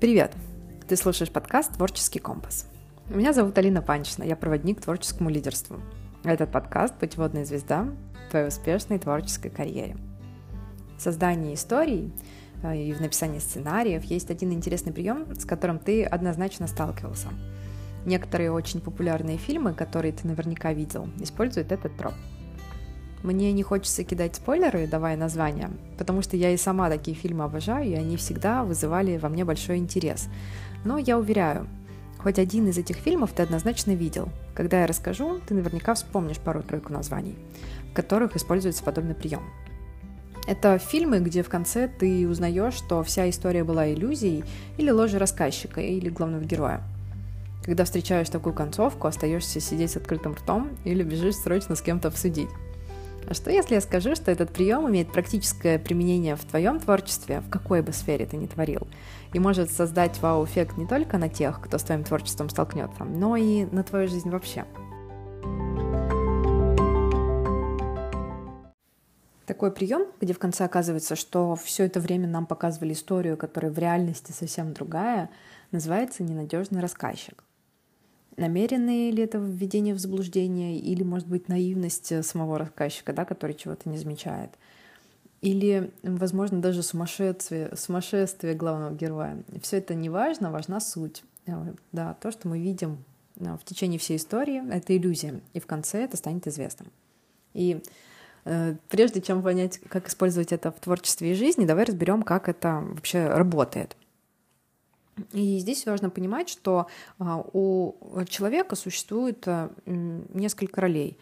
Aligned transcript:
Привет! 0.00 0.32
Ты 0.86 0.94
слушаешь 0.94 1.32
подкаст 1.32 1.72
«Творческий 1.72 2.20
компас». 2.20 2.68
Меня 3.08 3.32
зовут 3.32 3.58
Алина 3.58 3.82
Панчина, 3.82 4.22
я 4.22 4.36
проводник 4.36 4.80
творческому 4.80 5.28
лидерству. 5.28 5.80
Этот 6.22 6.52
подкаст– 6.52 6.94
путеводная 7.00 7.44
звезда 7.44 7.88
твоей 8.30 8.46
успешной 8.46 9.00
творческой 9.00 9.50
карьере. 9.50 9.96
В 10.96 11.02
создании 11.02 11.52
историй 11.52 12.12
э, 12.62 12.76
и 12.76 12.92
в 12.92 13.00
написании 13.00 13.40
сценариев 13.40 14.04
есть 14.04 14.30
один 14.30 14.52
интересный 14.52 14.92
прием, 14.92 15.34
с 15.34 15.44
которым 15.44 15.80
ты 15.80 16.04
однозначно 16.04 16.68
сталкивался. 16.68 17.30
Некоторые 18.06 18.52
очень 18.52 18.80
популярные 18.80 19.36
фильмы, 19.36 19.74
которые 19.74 20.12
ты 20.12 20.28
наверняка 20.28 20.72
видел, 20.72 21.08
используют 21.18 21.72
этот 21.72 21.96
троп– 21.96 22.14
мне 23.22 23.52
не 23.52 23.62
хочется 23.62 24.04
кидать 24.04 24.36
спойлеры, 24.36 24.86
давая 24.86 25.16
названия, 25.16 25.70
потому 25.96 26.22
что 26.22 26.36
я 26.36 26.50
и 26.50 26.56
сама 26.56 26.88
такие 26.88 27.16
фильмы 27.16 27.44
обожаю, 27.44 27.86
и 27.86 27.94
они 27.94 28.16
всегда 28.16 28.64
вызывали 28.64 29.18
во 29.18 29.28
мне 29.28 29.44
большой 29.44 29.78
интерес. 29.78 30.28
Но 30.84 30.98
я 30.98 31.18
уверяю, 31.18 31.66
хоть 32.18 32.38
один 32.38 32.68
из 32.68 32.78
этих 32.78 32.96
фильмов 32.96 33.32
ты 33.32 33.42
однозначно 33.42 33.92
видел. 33.92 34.28
Когда 34.54 34.80
я 34.80 34.86
расскажу, 34.86 35.40
ты 35.46 35.54
наверняка 35.54 35.94
вспомнишь 35.94 36.38
пару-тройку 36.38 36.92
названий, 36.92 37.36
в 37.90 37.94
которых 37.94 38.36
используется 38.36 38.84
подобный 38.84 39.14
прием. 39.14 39.42
Это 40.46 40.78
фильмы, 40.78 41.18
где 41.18 41.42
в 41.42 41.48
конце 41.48 41.88
ты 41.88 42.26
узнаешь, 42.26 42.74
что 42.74 43.02
вся 43.02 43.28
история 43.28 43.64
была 43.64 43.92
иллюзией 43.92 44.44
или 44.78 44.90
ложью 44.90 45.20
рассказчика, 45.20 45.80
или 45.80 46.08
главного 46.08 46.42
героя. 46.42 46.82
Когда 47.64 47.84
встречаешь 47.84 48.30
такую 48.30 48.54
концовку, 48.54 49.08
остаешься 49.08 49.60
сидеть 49.60 49.90
с 49.90 49.96
открытым 49.98 50.32
ртом 50.32 50.70
или 50.84 51.02
бежишь 51.02 51.36
срочно 51.36 51.74
с 51.74 51.82
кем-то 51.82 52.08
обсудить. 52.08 52.48
А 53.30 53.34
что 53.34 53.50
если 53.50 53.74
я 53.74 53.82
скажу, 53.82 54.14
что 54.14 54.30
этот 54.30 54.50
прием 54.54 54.88
имеет 54.88 55.12
практическое 55.12 55.78
применение 55.78 56.34
в 56.34 56.46
твоем 56.46 56.80
творчестве, 56.80 57.40
в 57.40 57.50
какой 57.50 57.82
бы 57.82 57.92
сфере 57.92 58.24
ты 58.24 58.38
ни 58.38 58.46
творил, 58.46 58.88
и 59.34 59.38
может 59.38 59.70
создать 59.70 60.18
вау-эффект 60.22 60.78
не 60.78 60.86
только 60.86 61.18
на 61.18 61.28
тех, 61.28 61.60
кто 61.60 61.76
с 61.76 61.82
твоим 61.82 62.04
творчеством 62.04 62.48
столкнется, 62.48 63.04
но 63.04 63.36
и 63.36 63.66
на 63.66 63.82
твою 63.82 64.08
жизнь 64.08 64.30
вообще? 64.30 64.64
Такой 69.44 69.72
прием, 69.72 70.06
где 70.22 70.32
в 70.32 70.38
конце 70.38 70.64
оказывается, 70.64 71.14
что 71.14 71.54
все 71.54 71.84
это 71.84 72.00
время 72.00 72.28
нам 72.28 72.46
показывали 72.46 72.94
историю, 72.94 73.36
которая 73.36 73.70
в 73.70 73.78
реальности 73.78 74.32
совсем 74.32 74.72
другая, 74.72 75.28
называется 75.70 76.22
ненадежный 76.22 76.80
рассказчик 76.80 77.44
намеренное 78.38 79.10
ли 79.10 79.22
это 79.22 79.38
введение 79.38 79.94
в 79.94 79.98
заблуждение, 79.98 80.78
или, 80.78 81.02
может 81.02 81.28
быть, 81.28 81.48
наивность 81.48 82.12
э, 82.12 82.22
самого 82.22 82.58
рассказчика, 82.58 83.12
да, 83.12 83.24
который 83.24 83.54
чего-то 83.54 83.88
не 83.88 83.98
замечает. 83.98 84.50
Или, 85.40 85.92
возможно, 86.02 86.60
даже 86.60 86.82
сумасшествие, 86.82 87.76
сумасшествие 87.76 88.54
главного 88.54 88.94
героя. 88.94 89.42
Все 89.62 89.78
это 89.78 89.94
не 89.94 90.08
важно, 90.08 90.50
важна 90.50 90.80
суть. 90.80 91.22
Э, 91.46 91.74
да, 91.92 92.14
то, 92.14 92.30
что 92.30 92.48
мы 92.48 92.58
видим 92.58 93.04
э, 93.36 93.56
в 93.56 93.64
течение 93.64 93.98
всей 93.98 94.16
истории, 94.16 94.62
это 94.72 94.96
иллюзия, 94.96 95.40
и 95.52 95.60
в 95.60 95.66
конце 95.66 96.04
это 96.04 96.16
станет 96.16 96.46
известным. 96.46 96.90
И 97.54 97.82
прежде 98.88 99.20
чем 99.20 99.42
понять, 99.42 99.78
как 99.90 100.08
использовать 100.08 100.52
это 100.52 100.70
в 100.70 100.80
творчестве 100.80 101.32
и 101.32 101.34
жизни, 101.34 101.66
давай 101.66 101.84
разберем, 101.84 102.22
как 102.22 102.48
это 102.48 102.82
вообще 102.82 103.28
работает. 103.28 103.94
И 105.32 105.58
здесь 105.58 105.86
важно 105.86 106.10
понимать, 106.10 106.48
что 106.48 106.86
а, 107.18 107.42
у 107.52 107.94
человека 108.28 108.76
существует 108.76 109.42
а, 109.46 109.70
несколько 109.86 110.80
ролей. 110.80 111.18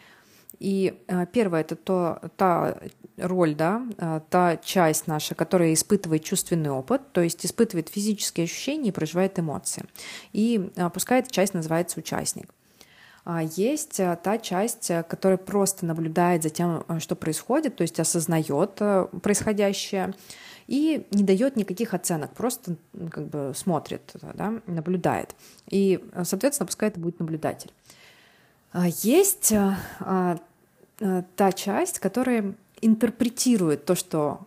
И 0.59 0.99
а, 1.07 1.25
первое 1.25 1.61
это 1.61 1.75
то, 1.75 2.21
та 2.37 2.77
роль, 3.17 3.55
да, 3.55 3.83
та 4.29 4.57
часть 4.57 5.07
наша, 5.07 5.33
которая 5.35 5.73
испытывает 5.73 6.23
чувственный 6.23 6.69
опыт, 6.69 7.11
то 7.13 7.21
есть 7.21 7.45
испытывает 7.45 7.89
физические 7.89 8.43
ощущения 8.43 8.89
и 8.89 8.91
проживает 8.91 9.39
эмоции. 9.39 9.85
И 10.33 10.71
пускай 10.93 11.19
эта 11.19 11.31
часть 11.31 11.55
называется 11.55 11.99
участник. 11.99 12.53
Есть 13.55 13.97
та 13.97 14.37
часть, 14.37 14.91
которая 15.09 15.37
просто 15.37 15.85
наблюдает 15.85 16.43
за 16.43 16.51
тем, 16.51 16.85
что 16.99 17.15
происходит, 17.15 17.75
то 17.75 17.81
есть 17.81 17.99
осознает 17.99 18.75
происходящее, 19.23 20.13
и 20.67 21.07
не 21.11 21.23
дает 21.23 21.55
никаких 21.55 21.93
оценок, 21.93 22.33
просто 22.33 22.75
как 23.09 23.27
бы 23.27 23.53
смотрит, 23.55 24.13
да, 24.33 24.61
наблюдает. 24.67 25.33
И, 25.69 26.03
соответственно, 26.23 26.67
пускай 26.67 26.89
это 26.89 26.99
будет 26.99 27.19
наблюдатель. 27.19 27.71
А 28.73 28.87
есть 28.87 29.53
а, 29.53 29.77
а, 29.99 30.37
та 31.35 31.51
часть, 31.53 31.99
которая 31.99 32.53
интерпретирует 32.81 33.85
то, 33.85 33.95
что 33.95 34.41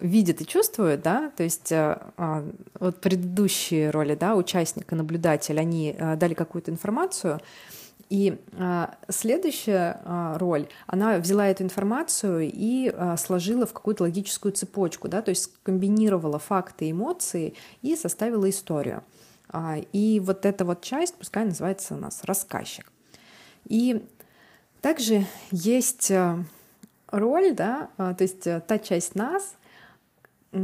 видит 0.00 0.40
и 0.40 0.46
чувствует, 0.46 1.02
да, 1.02 1.32
то 1.36 1.42
есть 1.42 1.72
вот 2.78 3.00
предыдущие 3.00 3.90
роли, 3.90 4.14
да, 4.14 4.36
участника, 4.36 4.94
наблюдатель, 4.94 5.58
они 5.58 5.96
дали 5.98 6.34
какую-то 6.34 6.70
информацию, 6.70 7.40
и 8.08 8.38
а, 8.58 8.96
следующая 9.08 10.00
а, 10.04 10.38
роль, 10.38 10.68
она 10.86 11.18
взяла 11.18 11.48
эту 11.48 11.64
информацию 11.64 12.50
и 12.52 12.88
а, 12.88 13.16
сложила 13.16 13.66
в 13.66 13.72
какую-то 13.72 14.04
логическую 14.04 14.52
цепочку, 14.52 15.08
да, 15.08 15.22
то 15.22 15.30
есть 15.30 15.52
комбинировала 15.62 16.38
факты 16.38 16.86
и 16.86 16.92
эмоции 16.92 17.54
и 17.82 17.96
составила 17.96 18.48
историю. 18.48 19.02
А, 19.48 19.76
и 19.92 20.20
вот 20.20 20.46
эта 20.46 20.64
вот 20.64 20.82
часть, 20.82 21.14
пускай 21.16 21.44
называется 21.44 21.94
у 21.94 21.98
нас 21.98 22.22
рассказчик. 22.24 22.92
И 23.64 24.04
также 24.80 25.26
есть 25.50 26.10
а, 26.10 26.44
роль, 27.08 27.54
да, 27.54 27.90
а, 27.96 28.14
то 28.14 28.22
есть 28.22 28.46
а, 28.46 28.60
та 28.60 28.78
часть 28.78 29.14
нас, 29.14 29.56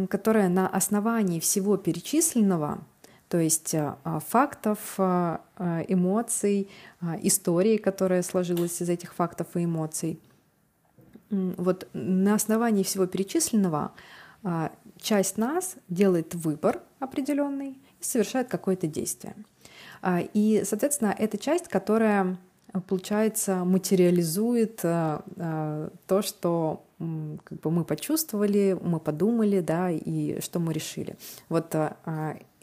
которая 0.08 0.48
на 0.48 0.68
основании 0.68 1.40
всего 1.40 1.76
перечисленного 1.76 2.84
то 3.32 3.38
есть 3.38 3.72
э, 3.72 3.94
а, 4.04 4.20
фактов, 4.20 4.78
э, 4.98 5.38
э, 5.56 5.84
эмоций, 5.88 6.68
истории, 7.22 7.78
которая 7.78 8.22
сложилась 8.22 8.82
из 8.82 8.90
этих 8.90 9.14
фактов 9.14 9.46
и 9.54 9.64
эмоций. 9.64 10.20
Вот 11.30 11.88
на 11.94 12.34
основании 12.34 12.82
всего 12.82 13.06
перечисленного 13.06 13.92
часть 15.00 15.38
нас 15.38 15.76
делает 15.88 16.34
выбор 16.34 16.82
определенный 17.00 17.78
и 18.00 18.04
совершает 18.04 18.48
какое-то 18.48 18.86
действие. 18.86 19.34
И, 20.34 20.62
соответственно, 20.66 21.16
это 21.18 21.38
часть, 21.38 21.68
которая, 21.68 22.36
получается, 22.86 23.64
материализует 23.64 24.76
то, 24.76 26.22
что 26.22 26.84
как 26.98 27.60
бы 27.60 27.70
мы 27.70 27.84
почувствовали, 27.84 28.78
мы 28.80 29.00
подумали, 29.00 29.60
да, 29.60 29.90
и 29.90 30.38
что 30.42 30.60
мы 30.60 30.74
решили. 30.74 31.16
Вот 31.48 31.74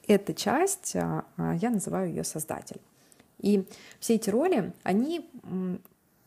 эта 0.09 0.33
часть, 0.33 0.95
а, 0.95 1.25
а, 1.37 1.53
я 1.55 1.69
называю 1.69 2.09
ее 2.09 2.23
создатель. 2.23 2.81
И 3.39 3.65
все 3.99 4.15
эти 4.15 4.29
роли, 4.29 4.73
они 4.83 5.29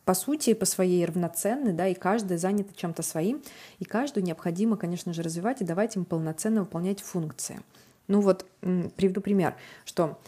по 0.04 0.14
сути, 0.14 0.54
по 0.54 0.64
своей 0.64 1.04
равноценны, 1.04 1.72
да, 1.72 1.86
и 1.86 1.94
каждая 1.94 2.38
занята 2.38 2.72
чем-то 2.74 3.02
своим, 3.02 3.42
и 3.78 3.84
каждую 3.84 4.24
необходимо, 4.24 4.76
конечно 4.76 5.12
же, 5.12 5.22
развивать 5.22 5.60
и 5.60 5.64
давать 5.64 5.94
им 5.96 6.04
полноценно 6.04 6.60
выполнять 6.60 7.00
функции. 7.00 7.60
Ну 8.08 8.20
вот, 8.20 8.46
приведу 8.60 9.20
пример, 9.20 9.54
что 9.84 10.18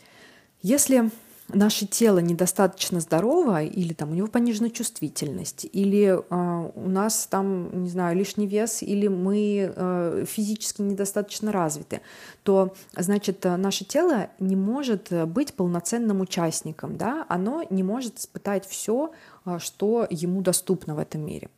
если 0.62 1.10
наше 1.48 1.86
тело 1.86 2.18
недостаточно 2.18 3.00
здорово, 3.00 3.62
или 3.64 3.92
там 3.92 4.10
у 4.10 4.14
него 4.14 4.28
понижена 4.28 4.70
чувствительность, 4.70 5.66
или 5.72 6.18
э, 6.18 6.70
у 6.74 6.88
нас 6.88 7.26
там, 7.26 7.82
не 7.82 7.88
знаю, 7.88 8.16
лишний 8.16 8.46
вес, 8.46 8.82
или 8.82 9.08
мы 9.08 9.72
э, 9.74 10.24
физически 10.26 10.82
недостаточно 10.82 11.52
развиты, 11.52 12.00
то, 12.42 12.74
значит, 12.96 13.44
наше 13.44 13.84
тело 13.84 14.28
не 14.38 14.56
может 14.56 15.12
быть 15.28 15.54
полноценным 15.54 16.20
участником, 16.20 16.96
да, 16.96 17.26
оно 17.28 17.62
не 17.70 17.82
может 17.82 18.18
испытать 18.18 18.66
все, 18.66 19.12
э, 19.44 19.58
что 19.60 20.06
ему 20.10 20.40
доступно 20.40 20.94
в 20.94 20.98
этом 20.98 21.24
мире. 21.24 21.48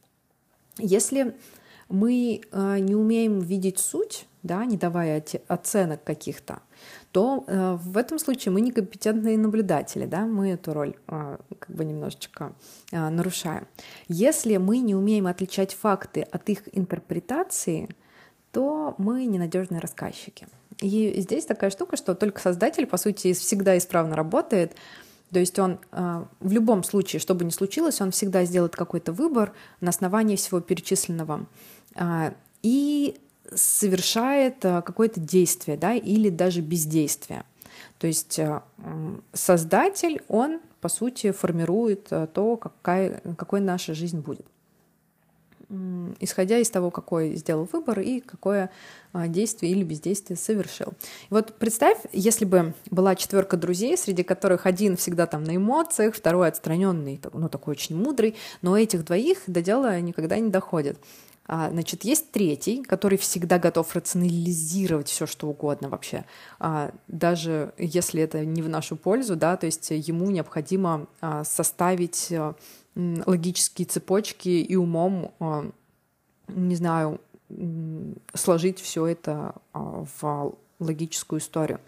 Если 0.79 1.35
мы 1.89 2.43
не 2.53 2.95
умеем 2.95 3.39
видеть 3.39 3.79
суть, 3.79 4.27
да, 4.47 4.65
не 4.65 4.77
давая 4.77 5.23
оценок 5.49 6.05
каких-то, 6.05 6.61
то 7.13 7.45
э, 7.47 7.79
в 7.81 7.97
этом 7.97 8.19
случае 8.19 8.53
мы 8.53 8.61
некомпетентные 8.61 9.39
наблюдатели, 9.39 10.07
да, 10.07 10.27
мы 10.27 10.51
эту 10.51 10.73
роль 10.73 10.95
э, 11.09 11.39
как 11.59 11.71
бы 11.75 11.85
немножечко 11.85 12.53
э, 12.93 13.09
нарушаем. 13.09 13.67
Если 14.09 14.57
мы 14.57 14.79
не 14.79 14.95
умеем 14.95 15.27
отличать 15.27 15.75
факты 15.75 16.23
от 16.23 16.49
их 16.49 16.63
интерпретации, 16.73 17.89
то 18.53 18.95
мы 18.99 19.27
ненадежные 19.27 19.81
рассказчики. 19.81 20.47
И 20.81 21.21
здесь 21.21 21.47
такая 21.47 21.71
штука, 21.71 21.97
что 21.97 22.15
только 22.15 22.41
создатель, 22.41 22.87
по 22.87 22.97
сути, 22.97 23.33
всегда 23.33 23.77
исправно 23.79 24.15
работает, 24.15 24.77
то 25.33 25.41
есть 25.41 25.59
он 25.59 25.81
э, 25.91 26.25
в 26.41 26.53
любом 26.53 26.85
случае, 26.85 27.21
что 27.21 27.35
бы 27.35 27.45
ни 27.45 27.51
случилось, 27.51 28.01
он 28.01 28.11
всегда 28.11 28.45
сделает 28.45 28.77
какой-то 28.77 29.13
выбор 29.13 29.53
на 29.81 29.91
основании 29.91 30.37
всего 30.37 30.61
перечисленного. 30.61 31.47
Э, 31.95 32.33
и 32.63 33.17
совершает 33.55 34.65
э, 34.65 34.83
какое-то 34.83 35.21
действие, 35.21 35.77
да, 35.77 35.95
или 35.95 36.29
даже 36.29 36.61
бездействие. 36.61 37.45
То 37.99 38.07
есть 38.07 38.39
э, 38.39 38.61
создатель, 39.33 40.23
он, 40.29 40.61
по 40.81 40.89
сути, 40.89 41.31
формирует 41.31 42.09
э, 42.11 42.27
то, 42.33 42.57
какая, 42.57 43.21
какой 43.37 43.61
наша 43.61 43.95
жизнь 43.95 44.21
будет. 44.21 44.47
исходя 46.21 46.59
из 46.59 46.71
того, 46.71 46.91
какой 46.91 47.35
сделал 47.35 47.69
выбор 47.73 48.01
и 48.01 48.21
какое 48.21 48.71
действие 49.13 49.73
или 49.73 49.83
бездействие 49.83 50.37
совершил. 50.37 50.93
И 51.31 51.35
вот 51.35 51.55
представь, 51.55 51.99
если 52.13 52.45
бы 52.45 52.75
была 52.91 53.17
четверка 53.17 53.57
друзей, 53.57 53.97
среди 53.97 54.23
которых 54.23 54.67
один 54.67 54.97
всегда 54.97 55.27
там 55.27 55.43
на 55.43 55.57
эмоциях, 55.57 56.15
второй 56.15 56.49
отстраненный, 56.49 57.21
ну 57.33 57.49
такой 57.49 57.73
очень 57.73 57.97
мудрый, 57.97 58.37
но 58.63 58.79
этих 58.79 59.05
двоих 59.05 59.39
до 59.47 59.63
дела 59.63 59.99
никогда 60.01 60.39
не 60.39 60.51
доходит. 60.51 60.99
А, 61.49 61.71
значит, 61.71 62.05
есть 62.05 62.33
третий, 62.33 62.83
который 62.83 63.19
всегда 63.19 63.59
готов 63.59 63.95
рационализировать 63.95 65.09
все, 65.09 65.27
что 65.27 65.49
угодно 65.49 65.89
вообще, 65.89 66.25
а, 66.59 66.93
даже 67.09 67.73
если 67.79 68.23
это 68.23 68.45
не 68.45 68.63
в 68.63 68.69
нашу 68.69 68.97
пользу, 68.97 69.37
да, 69.37 69.57
то 69.57 69.67
есть 69.67 69.91
ему 69.91 70.31
необходимо 70.31 71.07
а, 71.21 71.45
составить 71.45 72.33
логические 72.95 73.87
цепочки 73.87 74.49
и 74.49 74.75
умом, 74.75 75.35
не 76.49 76.77
знаю, 76.77 77.21
сложить 78.33 78.81
все 78.81 79.07
это 79.07 79.55
в 79.75 80.57
логическую 80.79 81.41
историю. 81.41 81.81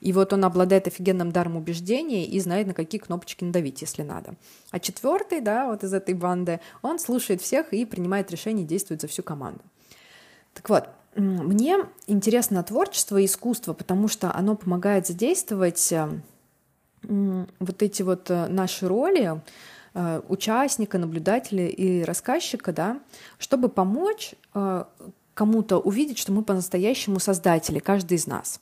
И 0.00 0.12
вот 0.12 0.32
он 0.32 0.44
обладает 0.44 0.86
офигенным 0.86 1.32
даром 1.32 1.56
убеждения 1.56 2.26
и 2.26 2.38
знает, 2.40 2.66
на 2.66 2.74
какие 2.74 3.00
кнопочки 3.00 3.44
надавить, 3.44 3.80
если 3.80 4.02
надо. 4.02 4.34
А 4.70 4.78
четвертый, 4.78 5.40
да, 5.40 5.66
вот 5.66 5.84
из 5.84 5.94
этой 5.94 6.14
банды, 6.14 6.60
он 6.82 6.98
слушает 6.98 7.40
всех 7.40 7.72
и 7.72 7.84
принимает 7.84 8.30
решения, 8.30 8.64
действует 8.64 9.00
за 9.00 9.08
всю 9.08 9.22
команду. 9.22 9.62
Так 10.54 10.68
вот, 10.68 10.88
мне 11.16 11.78
интересно 12.06 12.62
творчество 12.62 13.16
и 13.16 13.24
искусство, 13.24 13.72
потому 13.72 14.08
что 14.08 14.34
оно 14.34 14.54
помогает 14.54 15.06
задействовать 15.06 15.92
э, 15.92 16.08
вот 17.02 17.82
эти 17.82 18.02
вот 18.02 18.30
э, 18.30 18.46
наши 18.48 18.86
роли 18.86 19.40
э, 19.94 20.20
участника, 20.28 20.98
наблюдателя 20.98 21.66
и 21.68 22.02
рассказчика, 22.02 22.72
да, 22.72 23.00
чтобы 23.38 23.68
помочь 23.68 24.34
кому-то 25.36 25.78
увидеть, 25.78 26.18
что 26.18 26.32
мы 26.32 26.42
по-настоящему 26.42 27.20
создатели, 27.20 27.78
каждый 27.78 28.14
из 28.14 28.26
нас. 28.26 28.60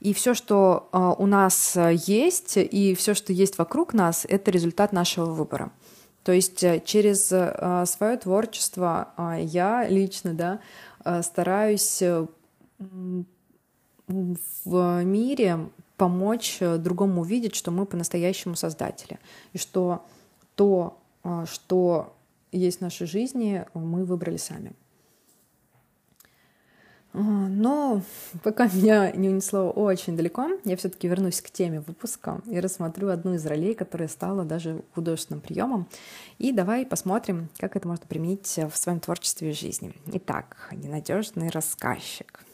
И 0.00 0.14
все, 0.14 0.32
что 0.32 0.88
а, 0.92 1.12
у 1.12 1.26
нас 1.26 1.76
есть, 1.76 2.56
и 2.56 2.94
все, 2.94 3.12
что 3.14 3.32
есть 3.34 3.58
вокруг 3.58 3.92
нас, 3.92 4.26
это 4.28 4.50
результат 4.50 4.92
нашего 4.92 5.26
выбора. 5.26 5.70
То 6.24 6.32
есть 6.32 6.64
э, 6.64 6.82
через 6.84 7.30
а, 7.32 7.84
свое 7.86 8.16
творчество 8.16 9.12
а, 9.16 9.38
я 9.38 9.86
лично 9.88 10.34
да, 10.34 10.60
стараюсь 11.22 12.02
э, 12.02 12.26
в 14.64 15.04
мире 15.04 15.68
помочь 15.96 16.58
э, 16.60 16.78
другому 16.78 17.20
увидеть, 17.20 17.54
что 17.54 17.70
мы 17.70 17.84
по-настоящему 17.84 18.56
создатели, 18.56 19.18
и 19.52 19.58
что 19.58 20.04
то, 20.54 20.98
что 21.46 22.16
есть 22.52 22.78
в 22.78 22.82
нашей 22.82 23.06
жизни, 23.06 23.64
мы 23.74 24.04
выбрали 24.04 24.36
сами. 24.36 24.72
Но 27.12 28.02
пока 28.42 28.68
меня 28.72 29.10
не 29.12 29.28
унесло 29.28 29.70
очень 29.70 30.16
далеко, 30.16 30.48
я 30.64 30.76
все-таки 30.76 31.08
вернусь 31.08 31.40
к 31.40 31.50
теме 31.50 31.80
выпуска 31.80 32.40
и 32.46 32.60
рассмотрю 32.60 33.08
одну 33.08 33.34
из 33.34 33.44
ролей, 33.46 33.74
которая 33.74 34.08
стала 34.08 34.44
даже 34.44 34.82
художественным 34.94 35.40
приемом. 35.40 35.88
И 36.38 36.52
давай 36.52 36.86
посмотрим, 36.86 37.48
как 37.58 37.76
это 37.76 37.88
можно 37.88 38.06
применить 38.06 38.58
в 38.70 38.76
своем 38.76 39.00
творчестве 39.00 39.50
и 39.50 39.54
жизни. 39.54 39.94
Итак, 40.06 40.68
ненадежный 40.72 41.50
рассказчик. 41.50 42.44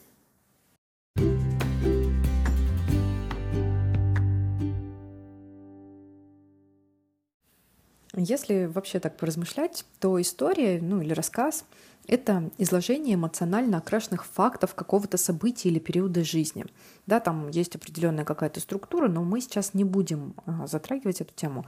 Если 8.16 8.64
вообще 8.64 8.98
так 8.98 9.18
поразмышлять, 9.18 9.84
то 10.00 10.18
история, 10.20 10.80
ну 10.80 11.02
или 11.02 11.12
рассказ— 11.12 11.66
это 12.06 12.50
изложение 12.56 13.16
эмоционально 13.16 13.76
окрашенных 13.76 14.24
фактов 14.24 14.74
какого-то 14.74 15.18
события 15.18 15.68
или 15.68 15.78
периода 15.78 16.24
жизни. 16.24 16.64
Да, 17.06 17.20
там 17.20 17.50
есть 17.50 17.76
определенная 17.76 18.24
какая-то 18.24 18.60
структура, 18.60 19.08
но 19.08 19.22
мы 19.22 19.42
сейчас 19.42 19.74
не 19.74 19.84
будем 19.84 20.34
а, 20.46 20.66
затрагивать 20.66 21.20
эту 21.20 21.34
тему. 21.34 21.66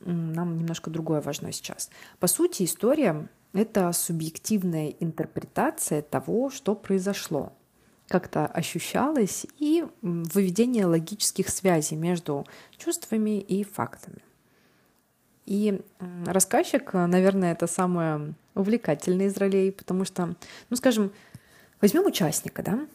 Нам 0.00 0.58
немножко 0.58 0.90
другое 0.90 1.22
важно 1.22 1.50
сейчас. 1.50 1.88
По 2.18 2.26
сути, 2.26 2.64
история— 2.64 3.30
это 3.54 3.90
субъективная 3.92 4.88
интерпретация 5.00 6.02
того, 6.02 6.50
что 6.50 6.74
произошло, 6.74 7.54
как-то 8.08 8.46
ощущалось, 8.46 9.46
и 9.58 9.86
выведение 10.02 10.84
логических 10.84 11.48
связей 11.48 11.96
между 11.96 12.46
чувствами 12.76 13.40
и 13.40 13.64
фактами. 13.64 14.18
И 15.46 15.80
рассказчик, 16.26 16.92
наверное, 16.94 17.52
это 17.52 17.66
самое 17.66 18.34
увлекательный 18.54 19.26
из 19.26 19.36
ролей, 19.36 19.72
потому 19.72 20.04
что, 20.04 20.34
ну, 20.70 20.76
скажем, 20.76 21.12
возьмем 21.80 22.06
участника, 22.06 22.62
да, 22.62 22.86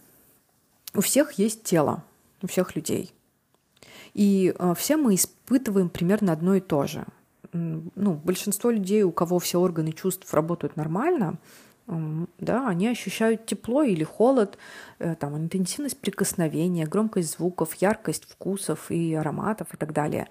у 0.96 1.02
всех 1.02 1.34
есть 1.34 1.64
тело, 1.64 2.04
у 2.42 2.48
всех 2.48 2.76
людей. 2.76 3.14
И 4.14 4.54
э, 4.58 4.74
все 4.76 4.98
мы 4.98 5.16
испытываем 5.16 5.90
примерно 5.90 6.34
одно 6.34 6.56
и 6.56 6.60
то 6.60 6.88
же. 6.88 7.06
Ну, 7.52 8.14
большинство 8.14 8.70
людей, 8.70 9.04
у 9.04 9.12
кого 9.12 9.40
все 9.40 9.60
органы 9.60 9.92
чувств 9.92 10.32
работают 10.34 10.76
нормально, 10.76 11.40
да, 11.88 12.68
они 12.68 12.88
ощущают 12.88 13.48
тепло 13.48 13.82
или 13.82 14.04
холод, 14.04 14.60
э, 15.00 15.16
там, 15.16 15.36
интенсивность 15.36 16.00
прикосновения, 16.00 16.86
громкость 16.86 17.38
звуков, 17.38 17.74
яркость 17.76 18.26
вкусов 18.30 18.92
и 18.92 19.16
ароматов 19.16 19.74
и 19.74 19.78
так 19.78 19.92
далее 19.92 20.28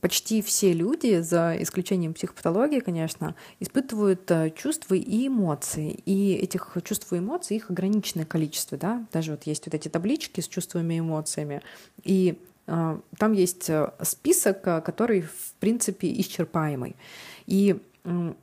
почти 0.00 0.42
все 0.42 0.72
люди, 0.72 1.20
за 1.20 1.56
исключением 1.60 2.14
психопатологии, 2.14 2.80
конечно, 2.80 3.34
испытывают 3.60 4.30
э, 4.30 4.50
чувства 4.50 4.94
и 4.94 5.26
эмоции. 5.26 6.00
И 6.04 6.34
этих 6.34 6.76
чувств 6.84 7.12
и 7.12 7.18
эмоций, 7.18 7.56
их 7.56 7.70
ограниченное 7.70 8.26
количество. 8.26 8.78
Да? 8.78 9.06
Даже 9.12 9.32
вот 9.32 9.44
есть 9.44 9.66
вот 9.66 9.74
эти 9.74 9.88
таблички 9.88 10.40
с 10.40 10.48
чувствами 10.48 10.94
и 10.94 10.98
эмоциями. 10.98 11.62
И 12.04 12.38
э, 12.66 13.00
там 13.16 13.32
есть 13.32 13.68
э, 13.70 13.92
список, 14.02 14.66
э, 14.66 14.80
который, 14.80 15.22
в 15.22 15.54
принципе, 15.60 16.12
исчерпаемый. 16.20 16.96
И 17.46 17.76
э, 18.04 18.34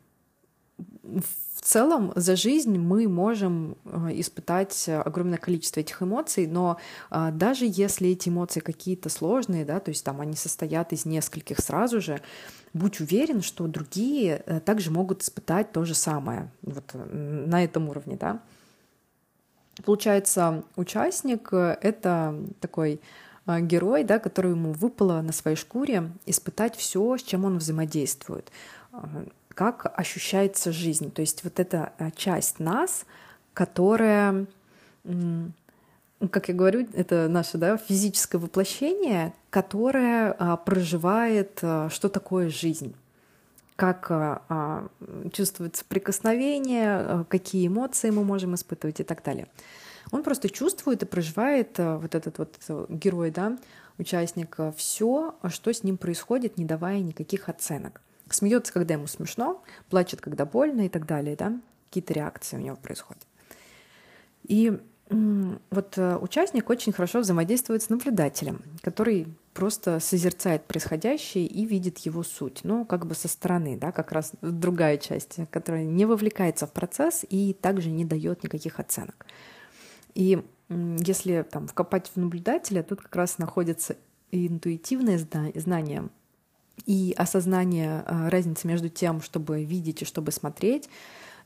целом 1.66 2.14
за 2.16 2.36
жизнь 2.36 2.78
мы 2.78 3.08
можем 3.08 3.76
э, 3.86 4.12
испытать 4.14 4.88
огромное 4.88 5.40
количество 5.40 5.80
этих 5.80 6.02
эмоций, 6.02 6.46
но 6.46 6.78
а, 7.10 7.32
даже 7.32 7.66
если 7.68 8.10
эти 8.10 8.30
эмоции 8.30 8.60
какие-то 8.60 9.10
сложные, 9.10 9.66
да, 9.66 9.80
то 9.80 9.90
есть 9.90 10.06
там 10.06 10.22
они 10.22 10.36
состоят 10.36 10.94
из 10.94 11.06
нескольких 11.06 11.60
сразу 11.60 12.02
же, 12.02 12.22
будь 12.74 13.00
уверен, 13.02 13.42
что 13.42 13.68
другие 13.68 14.44
э, 14.46 14.60
также 14.60 14.92
могут 14.92 15.24
испытать 15.24 15.72
то 15.72 15.86
же 15.86 15.96
самое 15.96 16.52
вот 16.62 16.92
на 16.94 17.64
этом 17.64 17.90
уровне, 17.90 18.16
да. 18.16 18.40
Получается, 19.84 20.64
участник— 20.76 21.50
это 21.52 22.40
такой 22.62 23.02
герой, 23.46 24.04
да, 24.06 24.20
который 24.20 24.52
ему 24.52 24.72
выпало 24.72 25.22
на 25.22 25.34
своей 25.34 25.58
шкуре 25.58 26.12
испытать 26.26 26.76
все, 26.78 27.18
с 27.18 27.24
чем 27.24 27.44
он 27.44 27.58
взаимодействует 27.58 28.52
как 29.56 29.92
ощущается 29.98 30.72
жизнь. 30.72 31.12
То 31.12 31.22
есть 31.22 31.44
вот 31.44 31.60
эта 31.60 31.94
э, 31.98 32.12
часть 32.16 32.60
нас, 32.60 33.06
которая, 33.54 34.46
как 36.30 36.50
я 36.50 36.54
говорю, 36.54 36.88
это 36.94 37.28
наше 37.30 37.58
да, 37.58 37.78
физическое 37.78 38.38
воплощение, 38.38 39.34
которое 39.50 40.36
а, 40.38 40.58
проживает, 40.58 41.60
а, 41.62 41.90
что 41.90 42.10
такое 42.10 42.50
жизнь 42.50 42.94
как 43.78 44.08
а, 44.10 44.88
чувствуется 45.34 45.84
прикосновение, 45.86 47.26
какие 47.28 47.68
эмоции 47.68 48.10
мы 48.10 48.24
можем 48.24 48.56
испытывать 48.56 49.02
и 49.02 49.04
так 49.04 49.22
далее. 49.22 49.48
Он 50.12 50.24
просто 50.24 50.50
чувствует 50.50 51.04
и 51.04 51.06
проживает 51.06 51.78
вот 51.78 52.16
этот 52.16 52.38
вот 52.38 52.56
герой, 52.88 53.32
да, 53.32 53.58
участник, 53.98 54.58
все, 54.78 55.36
что 55.50 55.74
с 55.74 55.84
ним 55.84 55.98
происходит, 55.98 56.58
не 56.58 56.64
давая 56.64 57.02
никаких 57.02 57.50
оценок 57.50 58.00
смеется, 58.30 58.74
когда 58.74 58.96
ему 58.96 59.08
смешно, 59.08 59.64
плачет, 59.90 60.22
когда 60.22 60.46
больно 60.46 60.86
и 60.86 60.90
так 60.90 61.06
далее, 61.06 61.36
да, 61.36 61.60
какие-то 61.88 62.14
реакции 62.14 62.58
у 62.58 62.62
него 62.62 62.76
происходят. 62.76 63.26
И 64.44 64.80
вот 65.10 65.98
э, 65.98 66.18
участник 66.18 66.70
очень 66.70 66.92
хорошо 66.92 67.20
взаимодействует 67.20 67.84
с 67.84 67.90
наблюдателем, 67.90 68.62
который 68.82 69.28
просто 69.54 70.00
созерцает 70.00 70.66
происходящее 70.66 71.46
и 71.46 71.66
видит 71.66 72.00
его 72.00 72.24
суть, 72.24 72.62
ну, 72.64 72.86
как 72.86 73.06
бы 73.06 73.14
со 73.14 73.28
стороны, 73.28 73.78
да, 73.78 73.92
как 73.92 74.12
раз 74.12 74.32
другая 74.42 74.98
часть, 74.98 75.38
которая 75.52 75.84
не 75.84 76.06
вовлекается 76.06 76.66
в 76.66 76.74
процесс 76.74 77.24
и 77.30 77.54
также 77.54 77.92
не 77.92 78.04
дает 78.04 78.44
никаких 78.44 78.80
оценок. 78.80 79.28
И 80.16 80.44
если 80.70 81.44
там 81.44 81.68
вкопать 81.68 82.12
в 82.14 82.18
наблюдателя, 82.18 82.82
тут 82.82 83.02
как 83.02 83.16
раз 83.16 83.38
находится 83.38 83.96
интуитивное 84.32 85.20
знание 85.54 86.10
и 86.86 87.14
осознание 87.18 88.04
э, 88.06 88.30
разницы 88.30 88.68
между 88.68 88.90
тем, 88.90 89.22
чтобы 89.22 89.64
видеть 89.64 90.02
и 90.02 90.06
чтобы 90.06 90.32
смотреть. 90.32 90.90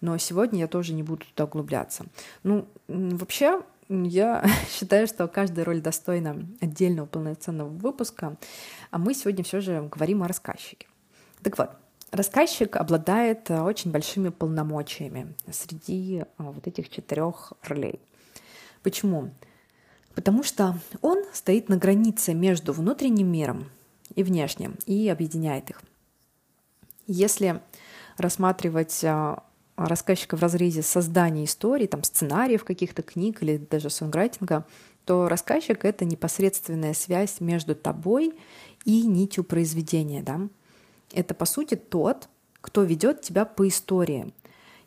Но 0.01 0.17
сегодня 0.17 0.59
я 0.59 0.67
тоже 0.67 0.93
не 0.93 1.03
буду 1.03 1.25
туда 1.25 1.45
углубляться. 1.45 2.05
Ну, 2.43 2.67
вообще, 2.87 3.61
я 3.89 4.45
считаю, 4.69 5.07
что 5.07 5.27
каждая 5.27 5.65
роль 5.65 5.81
достойна 5.81 6.45
отдельного 6.61 7.05
полноценного 7.05 7.69
выпуска, 7.69 8.37
а 8.91 8.97
мы 8.97 9.13
сегодня 9.13 9.43
все 9.43 9.61
же 9.61 9.89
говорим 9.91 10.23
о 10.23 10.27
рассказчике. 10.27 10.87
Так 11.43 11.57
вот, 11.57 11.71
рассказчик 12.11 12.75
обладает 12.75 13.49
очень 13.51 13.91
большими 13.91 14.29
полномочиями 14.29 15.33
среди 15.51 16.25
вот 16.37 16.67
этих 16.67 16.89
четырех 16.89 17.53
ролей. 17.63 17.99
Почему? 18.83 19.31
Потому 20.15 20.43
что 20.43 20.77
он 21.01 21.23
стоит 21.33 21.69
на 21.69 21.77
границе 21.77 22.33
между 22.33 22.73
внутренним 22.73 23.31
миром 23.31 23.69
и 24.15 24.23
внешним 24.23 24.75
и 24.85 25.07
объединяет 25.09 25.69
их. 25.69 25.81
Если 27.07 27.61
рассматривать 28.17 29.03
а, 29.03 29.43
рассказчика 29.75 30.35
в 30.37 30.41
разрезе 30.41 30.81
создания 30.81 31.45
истории, 31.45 31.87
там, 31.87 32.03
сценариев 32.03 32.63
каких-то 32.63 33.01
книг 33.01 33.41
или 33.41 33.57
даже 33.57 33.89
сонграйтинга, 33.89 34.65
то 35.05 35.27
рассказчик— 35.27 35.83
это 35.85 36.05
непосредственная 36.05 36.93
связь 36.93 37.39
между 37.39 37.75
тобой 37.75 38.37
и 38.85 39.07
нитью 39.07 39.43
произведения. 39.43 40.21
Да? 40.21 40.41
Это, 41.13 41.33
по 41.33 41.45
сути, 41.45 41.75
тот, 41.75 42.29
кто 42.61 42.83
ведет 42.83 43.21
тебя 43.21 43.45
по 43.45 43.67
истории 43.67 44.33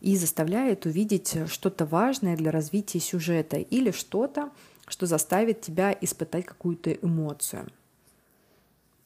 и 0.00 0.16
заставляет 0.16 0.86
увидеть 0.86 1.36
что-то 1.48 1.86
важное 1.86 2.36
для 2.36 2.50
развития 2.50 3.00
сюжета 3.00 3.56
или 3.56 3.90
что-то, 3.90 4.50
что 4.86 5.06
заставит 5.06 5.60
тебя 5.60 5.96
испытать 6.00 6.44
какую-то 6.44 6.92
эмоцию. 6.92 7.68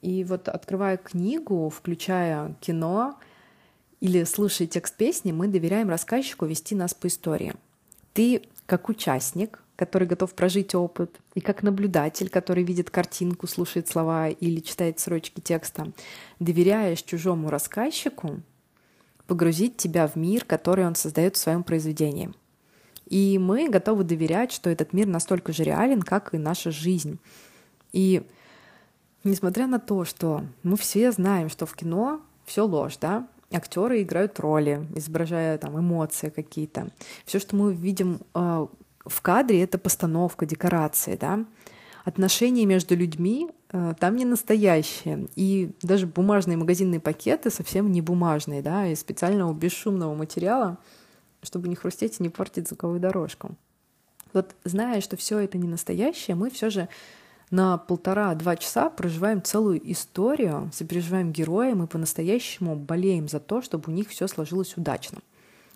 И 0.02 0.24
вот 0.24 0.48
открывая 0.48 0.96
книгу, 0.96 1.68
включая 1.70 2.54
кино 2.60 3.18
или 4.00 4.24
слушая 4.24 4.68
текст 4.68 4.96
песни, 4.96 5.32
мы 5.32 5.48
доверяем 5.48 5.88
рассказчику 5.88 6.46
вести 6.46 6.74
нас 6.74 6.94
по 6.94 7.06
истории. 7.06 7.54
Ты 8.12 8.42
как 8.66 8.88
участник, 8.88 9.62
который 9.76 10.08
готов 10.08 10.34
прожить 10.34 10.74
опыт, 10.74 11.20
и 11.34 11.40
как 11.40 11.62
наблюдатель, 11.62 12.28
который 12.28 12.64
видит 12.64 12.90
картинку, 12.90 13.46
слушает 13.46 13.88
слова 13.88 14.28
или 14.28 14.60
читает 14.60 14.98
строчки 14.98 15.40
текста, 15.40 15.92
доверяешь 16.40 17.02
чужому 17.02 17.50
рассказчику 17.50 18.40
погрузить 19.26 19.76
тебя 19.76 20.06
в 20.06 20.16
мир, 20.16 20.44
который 20.44 20.86
он 20.86 20.94
создает 20.94 21.36
в 21.36 21.38
своем 21.38 21.62
произведении. 21.64 22.32
И 23.06 23.38
мы 23.38 23.68
готовы 23.68 24.04
доверять, 24.04 24.52
что 24.52 24.70
этот 24.70 24.92
мир 24.92 25.06
настолько 25.06 25.52
же 25.52 25.64
реален, 25.64 26.02
как 26.02 26.34
и 26.34 26.38
наша 26.38 26.70
жизнь. 26.70 27.18
И 27.92 28.22
несмотря 29.26 29.66
на 29.66 29.78
то, 29.78 30.04
что 30.04 30.42
мы 30.62 30.76
все 30.76 31.12
знаем, 31.12 31.49
что 31.49 31.66
в 31.66 31.75
кино 31.75 32.21
все 32.45 32.66
ложь, 32.66 32.97
да, 32.99 33.26
актеры 33.52 34.02
играют 34.02 34.38
роли, 34.40 34.87
изображая 34.95 35.59
там 35.59 35.78
эмоции 35.78 36.30
какие-то. 36.30 36.88
Все, 37.25 37.38
что 37.38 37.56
мы 37.56 37.75
видим 37.75 38.21
э, 38.35 38.66
в 39.04 39.23
кадре, 39.23 39.62
это 39.62 39.78
постановка, 39.78 40.47
декорации, 40.47 41.16
да. 41.16 41.45
Отношения 42.04 42.66
между 42.66 42.95
людьми 42.97 43.50
э, 43.71 43.95
там 43.99 44.16
не 44.16 44.25
настоящие. 44.25 45.28
И 45.37 45.73
даже 45.83 46.06
бумажные 46.06 46.56
магазинные 46.56 47.00
пакеты 47.00 47.50
совсем 47.50 47.90
не 47.90 48.00
бумажные, 48.00 48.62
да, 48.62 48.87
из 48.87 49.00
специального 49.00 49.52
бесшумного 49.52 50.14
материала, 50.14 50.78
чтобы 51.42 51.68
не 51.68 51.76
хрустеть 51.76 52.18
и 52.18 52.23
не 52.23 52.28
портить 52.28 52.68
звуковую 52.68 53.00
дорожку. 53.00 53.54
Вот 54.33 54.54
зная, 54.64 55.00
что 55.00 55.16
все 55.16 55.38
это 55.38 55.56
не 55.56 55.68
настоящее, 55.68 56.35
мы 56.35 56.50
все 56.50 56.68
же 56.68 56.88
на 57.50 57.78
полтора-два 57.78 58.56
часа 58.56 58.90
проживаем 58.90 59.42
целую 59.42 59.80
историю, 59.92 60.70
сопереживаем 60.72 61.32
героям 61.32 61.82
и 61.82 61.86
по-настоящему 61.86 62.74
болеем 62.76 63.28
за 63.28 63.40
то, 63.40 63.62
чтобы 63.62 63.92
у 63.92 63.94
них 63.94 64.08
все 64.08 64.26
сложилось 64.26 64.76
удачно. 64.76 65.18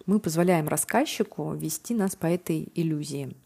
Мы 0.06 0.18
позволяем 0.18 0.68
рассказчику 0.68 1.54
вести 1.54 1.94
нас 1.94 2.16
по 2.16 2.26
этой 2.26 2.68
иллюзии. 2.74 3.36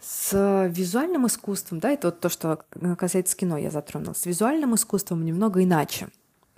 С 0.00 0.68
визуальным 0.74 1.28
искусством, 1.28 1.78
да, 1.78 1.90
это 1.90 2.08
вот 2.08 2.18
то, 2.18 2.28
что 2.28 2.64
касается 2.98 3.36
кино 3.36 3.56
я 3.56 3.70
затронула, 3.70 4.14
с 4.14 4.26
визуальным 4.26 4.74
искусством 4.74 5.24
немного 5.24 5.62
иначе 5.62 6.08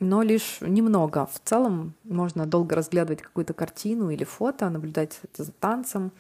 но 0.05 0.23
лишь 0.23 0.59
немного. 0.61 1.27
В 1.27 1.41
целом 1.45 1.95
можно 2.05 2.47
долго 2.47 2.77
разглядывать 2.77 3.23
какую-то 3.23 3.55
картину 3.55 4.11
или 4.11 4.25
фото, 4.25 4.71
наблюдать 4.71 5.19
за 5.37 5.51
танцем, 5.53 6.13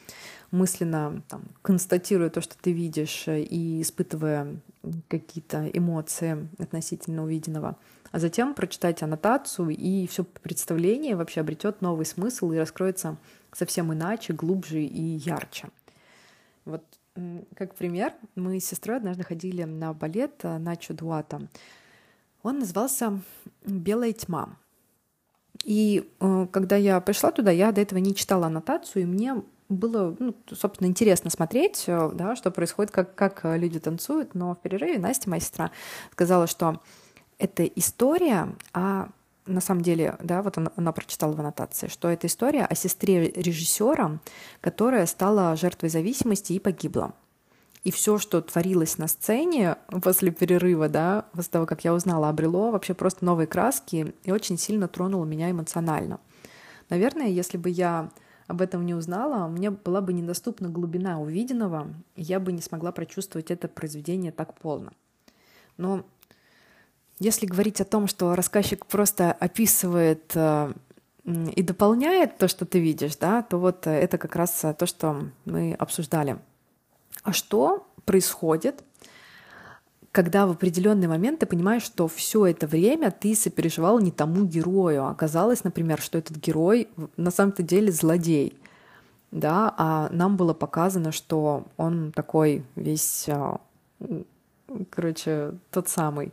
мысленно 0.50 1.22
там, 1.28 1.42
констатируя 1.62 2.30
то, 2.30 2.40
что 2.40 2.56
ты 2.60 2.72
видишь, 2.72 3.24
и 3.28 3.82
испытывая 3.82 4.56
какие-то 5.08 5.68
эмоции 5.68 6.48
относительно 6.58 7.22
увиденного. 7.24 7.76
А 8.10 8.18
затем 8.18 8.54
прочитать 8.54 9.02
аннотацию, 9.02 9.70
и 9.70 10.06
все 10.06 10.24
представление 10.24 11.16
вообще 11.16 11.40
обретет 11.40 11.80
новый 11.82 12.06
смысл 12.06 12.52
и 12.52 12.58
раскроется 12.58 13.16
совсем 13.52 13.92
иначе, 13.92 14.32
глубже 14.32 14.82
и 14.82 15.02
ярче. 15.16 15.68
Вот 16.64 16.84
как 17.54 17.74
пример, 17.74 18.12
мы 18.34 18.58
с 18.58 18.66
сестрой 18.66 18.96
однажды 18.96 19.22
ходили 19.24 19.64
на 19.64 19.92
балет 19.92 20.42
на 20.42 20.76
Чудуата. 20.76 21.48
Он 22.44 22.60
назывался 22.60 23.20
«Белая 23.66 24.12
тьма». 24.12 24.56
И 25.64 26.08
э, 26.20 26.46
когда 26.52 26.76
я 26.76 27.00
пришла 27.00 27.32
туда, 27.32 27.50
я 27.50 27.72
до 27.72 27.80
этого 27.80 27.98
не 27.98 28.14
читала 28.14 28.46
аннотацию, 28.46 29.02
и 29.02 29.06
мне 29.06 29.42
было, 29.70 30.14
ну, 30.18 30.36
собственно, 30.52 30.86
интересно 30.86 31.30
смотреть, 31.30 31.84
э, 31.86 32.10
да, 32.12 32.36
что 32.36 32.50
происходит, 32.50 32.92
как, 32.92 33.14
как 33.14 33.40
люди 33.44 33.80
танцуют. 33.80 34.34
Но 34.34 34.54
в 34.54 34.60
перерыве 34.60 34.98
Настя, 34.98 35.30
моя 35.30 35.40
сестра, 35.40 35.70
сказала, 36.12 36.46
что 36.46 36.82
это 37.38 37.64
история 37.64 38.54
а 38.74 39.08
на 39.46 39.60
самом 39.60 39.82
деле, 39.82 40.16
да, 40.22 40.42
вот 40.42 40.56
она, 40.58 40.70
она 40.76 40.92
прочитала 40.92 41.32
в 41.32 41.40
аннотации, 41.40 41.88
что 41.88 42.08
это 42.08 42.26
история 42.26 42.64
о 42.64 42.74
сестре 42.74 43.30
режиссера, 43.30 44.18
которая 44.60 45.06
стала 45.06 45.54
жертвой 45.56 45.90
зависимости 45.90 46.54
и 46.54 46.58
погибла. 46.58 47.14
И 47.84 47.90
все, 47.90 48.18
что 48.18 48.40
творилось 48.40 48.96
на 48.96 49.06
сцене 49.08 49.76
после 50.02 50.30
перерыва, 50.30 50.88
да, 50.88 51.26
после 51.32 51.50
того, 51.50 51.66
как 51.66 51.84
я 51.84 51.92
узнала, 51.92 52.30
обрело 52.30 52.70
вообще 52.70 52.94
просто 52.94 53.26
новые 53.26 53.46
краски 53.46 54.14
и 54.24 54.32
очень 54.32 54.56
сильно 54.56 54.88
тронуло 54.88 55.26
меня 55.26 55.50
эмоционально. 55.50 56.18
Наверное, 56.88 57.28
если 57.28 57.58
бы 57.58 57.68
я 57.68 58.10
об 58.46 58.62
этом 58.62 58.86
не 58.86 58.94
узнала, 58.94 59.48
мне 59.48 59.70
была 59.70 60.00
бы 60.00 60.14
недоступна 60.14 60.70
глубина 60.70 61.20
увиденного, 61.20 61.88
и 62.16 62.22
я 62.22 62.40
бы 62.40 62.52
не 62.52 62.62
смогла 62.62 62.90
прочувствовать 62.90 63.50
это 63.50 63.68
произведение 63.68 64.32
так 64.32 64.54
полно. 64.54 64.92
Но 65.76 66.06
если 67.18 67.44
говорить 67.44 67.82
о 67.82 67.84
том, 67.84 68.06
что 68.06 68.34
рассказчик 68.34 68.86
просто 68.86 69.30
описывает 69.32 70.32
э, 70.34 70.72
и 71.24 71.62
дополняет 71.62 72.38
то, 72.38 72.48
что 72.48 72.64
ты 72.64 72.80
видишь, 72.80 73.16
да, 73.16 73.42
то 73.42 73.58
вот 73.58 73.86
это 73.86 74.16
как 74.16 74.36
раз 74.36 74.64
то, 74.78 74.86
что 74.86 75.26
мы 75.44 75.74
обсуждали– 75.74 76.38
а 77.22 77.32
что 77.32 77.86
происходит, 78.04 78.82
когда 80.12 80.46
в 80.46 80.52
определенный 80.52 81.08
момент 81.08 81.40
ты 81.40 81.46
понимаешь, 81.46 81.82
что 81.82 82.06
все 82.06 82.46
это 82.46 82.66
время 82.66 83.10
ты 83.10 83.34
сопереживал 83.34 83.98
не 83.98 84.12
тому 84.12 84.44
герою. 84.44 85.06
Оказалось, 85.06 85.64
например, 85.64 86.00
что 86.00 86.18
этот 86.18 86.36
герой 86.36 86.88
на 87.16 87.30
самом-то 87.32 87.62
деле 87.62 87.90
злодей. 87.90 88.56
Да, 89.32 89.74
а 89.76 90.08
нам 90.12 90.36
было 90.36 90.54
показано, 90.54 91.10
что 91.10 91.64
он 91.76 92.12
такой 92.12 92.64
весь, 92.76 93.28
а, 93.28 93.60
короче, 94.90 95.54
тот 95.72 95.88
самый. 95.88 96.32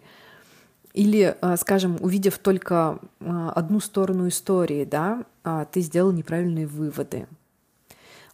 Или, 0.93 1.35
а, 1.41 1.57
скажем, 1.57 1.97
увидев 2.01 2.37
только 2.37 2.99
а, 3.19 3.51
одну 3.51 3.79
сторону 3.79 4.27
истории, 4.27 4.85
да, 4.85 5.25
ты 5.71 5.81
сделал 5.81 6.11
неправильные 6.11 6.67
выводы. 6.67 7.27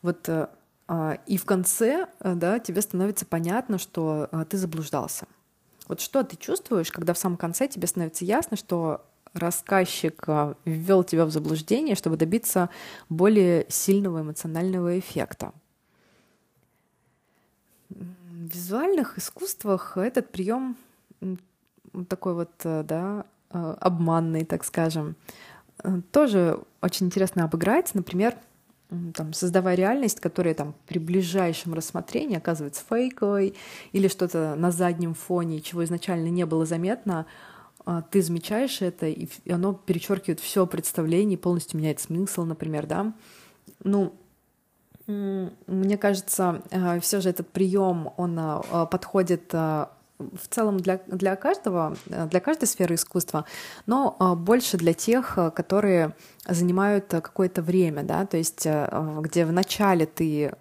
Вот 0.02 0.28
а, 0.28 0.50
и 1.26 1.38
в 1.38 1.46
конце, 1.46 2.08
э, 2.22 2.34
да, 2.36 2.60
тебе 2.60 2.82
становится 2.82 3.26
понятно, 3.26 3.78
что 3.78 4.30
э, 4.32 4.46
ты 4.50 4.58
заблуждался. 4.58 5.28
Вот 5.88 6.00
что 6.00 6.24
ты 6.24 6.38
чувствуешь, 6.38 6.92
когда 6.92 7.14
в 7.14 7.18
самом 7.18 7.38
конце 7.38 7.68
тебе 7.68 7.88
становится 7.88 8.24
ясно, 8.24 8.56
что 8.56 9.06
рассказчик 9.34 10.24
э, 10.28 10.54
ввел 10.64 11.04
тебя 11.04 11.26
в 11.26 11.32
заблуждение, 11.32 11.96
чтобы 11.96 12.16
добиться 12.16 12.70
более 13.10 13.66
сильного 13.70 14.22
эмоционального 14.22 14.98
эффекта. 14.98 15.52
В 17.90 18.54
визуальных 18.54 19.18
искусствах 19.18 19.98
этот 19.98 20.32
прием 20.32 20.78
такой 22.08 22.34
вот, 22.34 22.52
да, 22.64 23.26
обманный, 23.50 24.46
так 24.46 24.64
скажем, 24.64 25.16
тоже 26.12 26.60
очень 26.82 27.08
интересно 27.08 27.46
обыграть. 27.46 27.96
Например, 27.96 28.38
там, 29.14 29.34
создавая 29.34 29.76
реальность, 29.76 30.20
которая 30.20 30.54
там 30.54 30.74
при 30.88 31.00
ближайшем 31.00 31.74
рассмотрении 31.74 32.38
оказывается 32.38 32.84
фейковой 32.90 33.56
или 33.92 34.08
что-то 34.08 34.56
на 34.56 34.72
заднем 34.72 35.14
фоне, 35.14 35.62
чего 35.62 35.84
изначально 35.84 36.28
не 36.30 36.46
было 36.46 36.66
заметно, 36.66 37.26
а, 37.86 38.02
ты 38.02 38.22
замечаешь 38.22 38.82
это, 38.82 39.08
и 39.08 39.28
оно 39.50 39.74
перечеркивает 39.74 40.40
все 40.40 40.66
представление, 40.68 41.38
полностью 41.38 41.80
меняет 41.80 42.00
смысл, 42.00 42.44
например, 42.44 42.86
да. 42.86 43.14
Ну, 43.84 44.14
мне 45.08 45.98
кажется, 45.98 46.62
а, 46.72 47.00
все 47.00 47.22
же 47.22 47.30
этот 47.30 47.50
прием, 47.50 48.10
он 48.18 48.38
а, 48.38 48.86
подходит 48.86 49.54
в 50.20 50.48
целом 50.50 50.80
для, 50.80 51.00
для 51.08 51.36
каждого, 51.36 51.96
для 52.06 52.40
каждой 52.40 52.66
сферы 52.66 52.96
искусства, 52.96 53.46
но 53.86 54.16
а, 54.20 54.36
больше 54.36 54.78
для 54.78 54.94
тех, 54.94 55.38
а, 55.38 55.52
которые 55.52 56.16
занимают 56.48 57.08
какое-то 57.10 57.62
время, 57.62 58.04
да, 58.04 58.26
то 58.26 58.38
есть 58.38 58.66
где 59.20 59.46
вначале 59.46 60.06
ты 60.06 60.54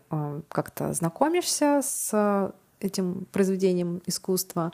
как-то 0.48 0.92
знакомишься 0.92 1.80
с 1.84 2.52
этим 2.80 3.26
произведением 3.32 4.02
искусства. 4.06 4.72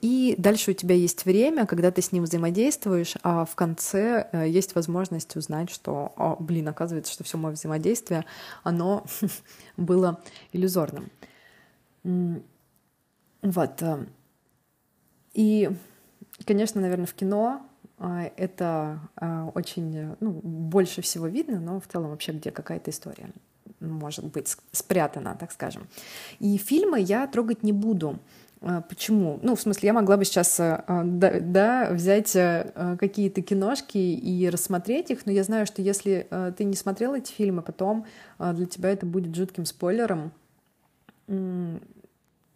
И 0.00 0.34
дальше 0.38 0.72
у 0.72 0.74
тебя 0.74 0.94
есть 0.94 1.24
время, 1.24 1.66
когда 1.66 1.90
ты 1.90 2.02
с 2.02 2.12
ним 2.12 2.24
взаимодействуешь, 2.24 3.14
а 3.22 3.44
в 3.44 3.54
конце 3.54 4.28
э, 4.32 4.48
есть 4.48 4.74
возможность 4.74 5.36
узнать, 5.36 5.70
что, 5.70 6.12
о, 6.16 6.36
блин, 6.40 6.66
оказывается, 6.68 7.12
что 7.12 7.22
все 7.22 7.38
мое 7.38 7.52
взаимодействие, 7.52 8.24
оно 8.64 9.04
было 9.76 10.20
иллюзорным. 10.52 11.10
Вот. 13.42 13.82
Э, 13.82 14.06
и, 15.34 15.70
конечно, 16.46 16.80
наверное, 16.80 17.06
в 17.06 17.14
кино 17.14 17.62
а, 17.98 18.30
это 18.36 19.00
а, 19.16 19.50
очень, 19.54 20.16
ну, 20.20 20.30
больше 20.30 21.02
всего 21.02 21.26
видно, 21.26 21.60
но 21.60 21.80
в 21.80 21.86
целом 21.86 22.10
вообще 22.10 22.32
где 22.32 22.50
какая-то 22.50 22.90
история 22.90 23.30
может 23.80 24.24
быть 24.26 24.56
спрятана, 24.70 25.36
так 25.38 25.50
скажем. 25.50 25.88
И 26.38 26.56
фильмы 26.56 27.00
я 27.00 27.26
трогать 27.26 27.64
не 27.64 27.72
буду. 27.72 28.20
Почему? 28.88 29.40
Ну, 29.42 29.56
в 29.56 29.60
смысле, 29.60 29.88
я 29.88 29.92
могла 29.92 30.16
бы 30.16 30.24
сейчас 30.24 30.56
да, 30.56 31.40
да, 31.40 31.88
взять 31.90 32.30
какие-то 32.30 33.42
киношки 33.42 33.98
и 33.98 34.48
рассмотреть 34.48 35.10
их, 35.10 35.26
но 35.26 35.32
я 35.32 35.42
знаю, 35.42 35.66
что 35.66 35.82
если 35.82 36.28
ты 36.56 36.62
не 36.62 36.76
смотрел 36.76 37.14
эти 37.14 37.32
фильмы, 37.32 37.62
потом 37.62 38.06
для 38.38 38.66
тебя 38.66 38.90
это 38.90 39.04
будет 39.04 39.34
жутким 39.34 39.64
спойлером. 39.64 40.30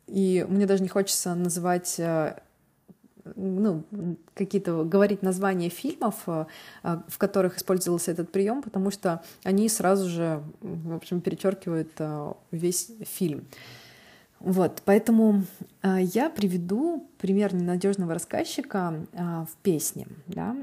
И 0.06 0.46
мне 0.48 0.66
даже 0.66 0.82
не 0.82 0.88
хочется 0.88 1.34
называть 1.34 2.00
ну, 3.34 3.82
какие-то 4.34 4.84
говорить 4.84 5.22
названия 5.22 5.68
фильмов, 5.68 6.22
э, 6.26 6.46
э, 6.82 6.98
в 7.08 7.18
которых 7.18 7.56
использовался 7.56 8.12
этот 8.12 8.30
прием, 8.30 8.62
потому 8.62 8.90
что 8.90 9.22
они 9.42 9.68
сразу 9.68 10.08
же, 10.08 10.42
в 10.60 10.94
общем, 10.94 11.20
перечеркивают 11.20 11.90
э, 11.98 12.32
весь 12.50 12.90
фильм. 13.04 13.46
Вот, 14.38 14.82
поэтому 14.84 15.44
я 15.82 16.28
приведу 16.28 17.08
пример 17.16 17.54
ненадежного 17.54 18.12
рассказчика 18.12 19.06
в 19.14 19.48
песне. 19.62 20.06
Да? 20.26 20.54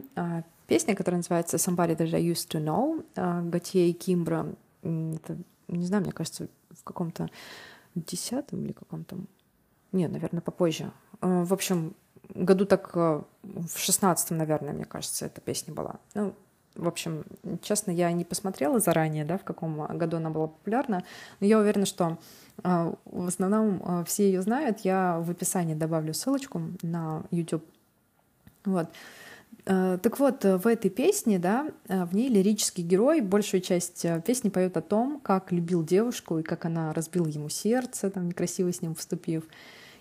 Песня, 0.67 0.95
которая 0.95 1.17
называется 1.17 1.57
Somebody 1.57 1.97
That 1.97 2.13
I 2.13 2.21
Used 2.21 2.49
to 2.51 2.63
Know, 2.63 3.03
Готье 3.49 3.89
и 3.89 3.93
Кимбра. 3.93 4.45
Это, 4.83 5.37
не 5.67 5.87
знаю, 5.87 6.03
мне 6.03 6.11
кажется, 6.11 6.49
в 6.69 6.83
каком-то 6.83 7.29
десятом 7.95 8.65
или 8.65 8.71
каком-то... 8.71 9.17
Нет, 9.91 10.11
наверное, 10.11 10.41
попозже. 10.41 10.91
В 11.21 11.53
общем, 11.53 11.95
году 12.29 12.65
так 12.65 12.91
э, 12.95 13.21
в 13.43 13.77
шестнадцатом, 13.77 14.37
наверное, 14.37 14.73
мне 14.73 14.85
кажется, 14.85 15.25
эта 15.25 15.41
песня 15.41 15.73
была. 15.73 15.99
Ну, 16.13 16.33
в 16.75 16.87
общем, 16.87 17.23
честно, 17.61 17.91
я 17.91 18.11
не 18.11 18.25
посмотрела 18.25 18.79
заранее, 18.79 19.25
да, 19.25 19.37
в 19.37 19.43
каком 19.43 19.85
году 19.97 20.17
она 20.17 20.31
была 20.31 20.47
популярна, 20.47 21.03
но 21.39 21.45
я 21.45 21.59
уверена, 21.59 21.85
что 21.85 22.17
э, 22.63 22.93
в 23.05 23.27
основном 23.27 23.81
э, 23.83 24.03
все 24.05 24.25
ее 24.25 24.41
знают. 24.41 24.79
Я 24.79 25.19
в 25.19 25.29
описании 25.29 25.75
добавлю 25.75 26.13
ссылочку 26.13 26.61
на 26.81 27.23
YouTube. 27.31 27.63
Вот. 28.65 28.89
Так 29.65 30.19
вот, 30.19 30.43
в 30.43 30.67
этой 30.67 30.89
песне, 30.89 31.39
да, 31.39 31.67
в 31.87 32.13
ней 32.13 32.27
лирический 32.27 32.83
герой 32.83 33.21
большую 33.21 33.61
часть 33.61 34.05
песни 34.25 34.49
поет 34.49 34.75
о 34.75 34.81
том, 34.81 35.19
как 35.21 35.51
любил 35.51 35.83
девушку 35.83 36.39
и 36.39 36.43
как 36.43 36.65
она 36.65 36.91
разбила 36.93 37.27
ему 37.27 37.49
сердце, 37.49 38.09
там, 38.09 38.27
некрасиво 38.27 38.73
с 38.73 38.81
ним 38.81 38.93
вступив, 38.95 39.43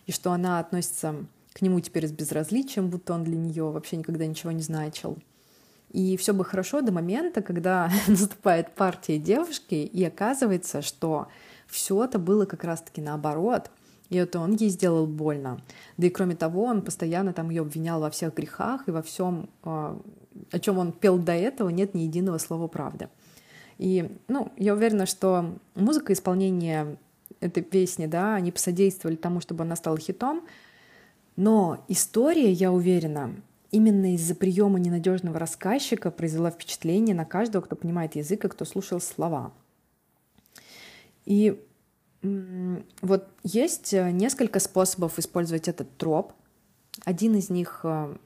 и 0.07 0.13
что 0.13 0.33
она 0.33 0.59
относится 0.59 1.15
к 1.53 1.63
нему 1.63 1.81
теперь 1.81 2.09
с 2.09 2.13
безразличием, 2.13 2.89
будто 2.89 3.15
он 3.15 3.25
для 3.25 3.37
нее 3.37 3.65
вообще 3.71 3.97
никогда 3.97 4.27
ничего 4.27 4.53
не 4.53 4.63
значил. 4.63 5.19
И 5.91 6.17
все 6.17 6.33
бы 6.33 6.45
хорошо 6.45 6.81
до 6.81 6.91
момента, 6.91 7.43
когда 7.43 7.91
наступает 8.07 8.75
партия 8.75 9.19
девушки, 9.19 9.75
и 9.75 10.05
оказывается, 10.05 10.83
что 10.83 11.29
все 11.67 12.03
это 12.05 12.19
было 12.19 12.47
как 12.47 12.65
раз-таки 12.65 13.01
наоборот. 13.01 13.71
И 14.13 14.17
это 14.17 14.41
он 14.41 14.53
ей 14.57 14.69
сделал 14.69 15.07
больно. 15.07 15.63
Да 15.97 16.07
и 16.07 16.11
кроме 16.11 16.37
того, 16.37 16.65
он 16.65 16.83
постоянно 16.83 17.33
там 17.33 17.49
ее 17.49 17.63
обвинял 17.63 17.99
во 17.99 18.11
всех 18.11 18.35
грехах 18.35 18.87
и 18.87 18.91
во 18.91 19.01
всем, 19.01 19.49
а, 19.63 19.99
о 20.51 20.59
чем 20.59 20.77
он 20.77 20.93
пел 20.93 21.17
до 21.17 21.33
этого, 21.33 21.71
нет 21.71 21.95
ни 21.95 22.01
единого 22.01 22.37
слова 22.37 22.69
правды. 22.69 23.09
И, 23.79 24.15
ну, 24.29 24.53
я 24.59 24.75
уверена, 24.75 25.07
что 25.07 25.59
музыка 25.75 26.13
исполнения 26.13 26.99
этой 27.41 27.63
песни, 27.63 28.05
да, 28.05 28.35
они 28.35 28.53
посодействовали 28.53 29.17
тому, 29.17 29.41
чтобы 29.41 29.65
она 29.65 29.77
стала 29.77 29.97
хитом, 29.97 30.43
но 31.37 31.83
история, 31.89 32.53
я 32.53 32.71
уверена, 32.71 33.35
именно 33.71 34.15
из-за 34.17 34.35
приема 34.35 34.79
ненадежного 34.79 35.39
рассказчика 35.39 36.11
произвела 36.11 36.51
впечатление 36.51 37.15
на 37.15 37.25
каждого, 37.25 37.63
кто 37.63 37.77
понимает 37.77 38.15
язык 38.15 38.45
и 38.45 38.49
кто 38.49 38.67
слушал 38.67 39.01
слова. 39.01 39.55
И 41.25 41.59
вот 42.23 43.29
есть 43.43 43.93
э, 43.95 44.11
несколько 44.13 44.61
способов 44.61 45.19
использовать 45.19 45.69
этот 45.69 45.97
троп. 45.97 46.33
Один 47.05 47.35
из 47.35 47.51
них 47.51 47.81
э, 47.83 48.17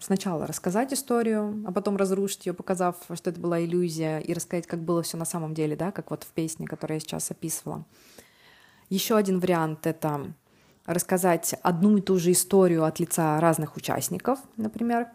сначала 0.00 0.46
рассказать 0.46 0.92
историю, 0.92 1.64
а 1.66 1.72
потом 1.72 1.96
разрушить 1.96 2.46
ее, 2.46 2.54
показав, 2.54 2.96
что 3.14 3.30
это 3.30 3.40
была 3.40 3.64
иллюзия, 3.64 4.18
и 4.18 4.34
рассказать, 4.34 4.66
как 4.66 4.80
было 4.80 5.02
все 5.02 5.16
на 5.16 5.24
самом 5.24 5.54
деле, 5.54 5.74
да, 5.74 5.90
как 5.90 6.10
вот 6.10 6.24
в 6.24 6.28
песне, 6.28 6.66
которую 6.66 6.96
я 6.96 7.00
сейчас 7.00 7.30
описывала. 7.30 7.84
Еще 8.90 9.16
один 9.16 9.40
вариант— 9.40 9.80
это 9.86 10.32
рассказать 10.84 11.54
одну 11.62 11.96
и 11.96 12.00
ту 12.00 12.18
же 12.18 12.32
историю 12.32 12.84
от 12.84 13.00
лица 13.00 13.40
разных 13.40 13.76
участников, 13.76 14.38
например. 14.56 15.08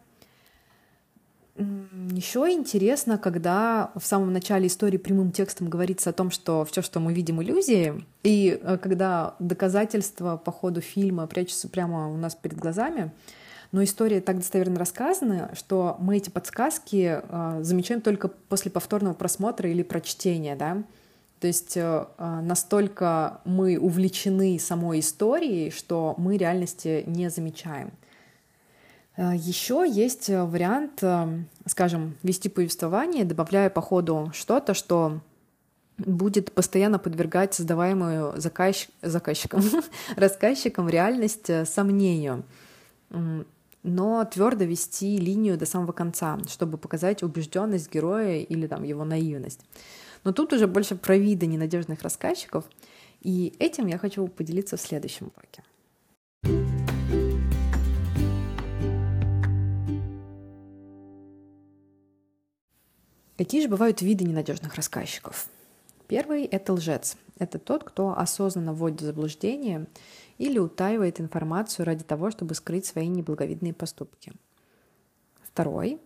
Еще 2.11 2.39
интересно, 2.51 3.17
когда 3.17 3.91
в 3.95 4.05
самом 4.05 4.33
начале 4.33 4.67
истории 4.67 4.97
прямым 4.97 5.31
текстом 5.31 5.69
говорится 5.69 6.09
о 6.09 6.13
том, 6.13 6.31
что 6.31 6.65
все, 6.65 6.81
что 6.81 6.99
мы 6.99 7.13
видим, 7.13 7.41
иллюзии, 7.41 8.03
и 8.23 8.59
э, 8.61 8.77
когда 8.77 9.35
доказательства 9.39 10.37
по 10.37 10.51
ходу 10.51 10.81
фильма 10.81 11.27
прячутся 11.27 11.67
прямо 11.67 12.11
у 12.11 12.17
нас 12.17 12.35
перед 12.35 12.57
глазами, 12.57 13.11
но 13.71 13.83
история 13.83 14.19
так 14.19 14.37
достоверно 14.37 14.79
рассказана, 14.79 15.51
что 15.53 15.95
мы 15.99 16.17
эти 16.17 16.29
подсказки 16.29 17.21
э, 17.21 17.59
замечаем 17.63 18.01
только 18.01 18.27
после 18.27 18.71
повторного 18.71 19.13
просмотра 19.13 19.69
или 19.69 19.83
прочтения, 19.83 20.55
да, 20.55 20.83
то 21.39 21.47
есть 21.47 21.75
э, 21.75 22.05
настолько 22.19 23.41
мы 23.45 23.77
увлечены 23.79 24.59
самой 24.59 24.99
историей, 24.99 25.71
что 25.71 26.13
мы 26.17 26.37
реальности 26.37 27.03
не 27.07 27.29
замечаем. 27.29 27.91
Э, 29.17 29.33
Еще 29.35 29.85
есть 29.87 30.29
вариант, 30.29 31.03
э, 31.03 31.43
скажем, 31.65 32.15
вести 32.23 32.49
повествование, 32.49 33.25
добавляя 33.25 33.69
по 33.69 33.81
ходу 33.81 34.31
что-то, 34.33 34.73
что 34.73 35.19
будет 35.97 36.51
постоянно 36.51 36.97
подвергать 36.99 37.53
создаваемую 37.53 38.33
заказчик, 38.37 38.89
заказчиком, 39.01 39.61
рассказчиком 40.15 40.89
реальность 40.89 41.51
сомнению, 41.67 42.43
но 43.83 44.25
твердо 44.25 44.65
вести 44.65 45.17
линию 45.17 45.57
до 45.57 45.65
самого 45.65 45.91
конца, 45.91 46.39
чтобы 46.47 46.77
показать 46.77 47.23
убежденность 47.23 47.91
героя 47.93 48.39
или 48.39 48.67
там 48.67 48.83
его 48.83 49.03
наивность. 49.03 49.61
Но 50.23 50.31
тут 50.31 50.53
уже 50.53 50.67
больше 50.67 50.95
про 50.95 51.17
виды 51.17 51.45
ненадежных 51.45 52.01
рассказчиков, 52.01 52.65
и 53.21 53.53
этим 53.59 53.87
я 53.87 53.97
хочу 53.97 54.27
поделиться 54.27 54.77
в 54.77 54.81
следующем 54.81 55.31
блоке. 55.35 56.70
Какие 63.37 63.61
же 63.61 63.69
бывают 63.69 64.01
виды 64.01 64.25
ненадежных 64.25 64.75
рассказчиков? 64.75 65.47
Первый— 66.07 66.43
это 66.51 66.73
лжец. 66.73 67.15
Это 67.39 67.57
тот, 67.57 67.83
кто 67.83 68.17
осознанно 68.17 68.73
вводит 68.73 69.01
в 69.01 69.05
заблуждение 69.05 69.87
или 70.37 70.59
утаивает 70.59 71.21
информацию 71.21 71.85
ради 71.85 72.03
того, 72.03 72.31
чтобы 72.31 72.53
скрыть 72.53 72.85
свои 72.85 73.07
неблаговидные 73.07 73.73
поступки. 73.73 74.33
Второй 75.41 75.99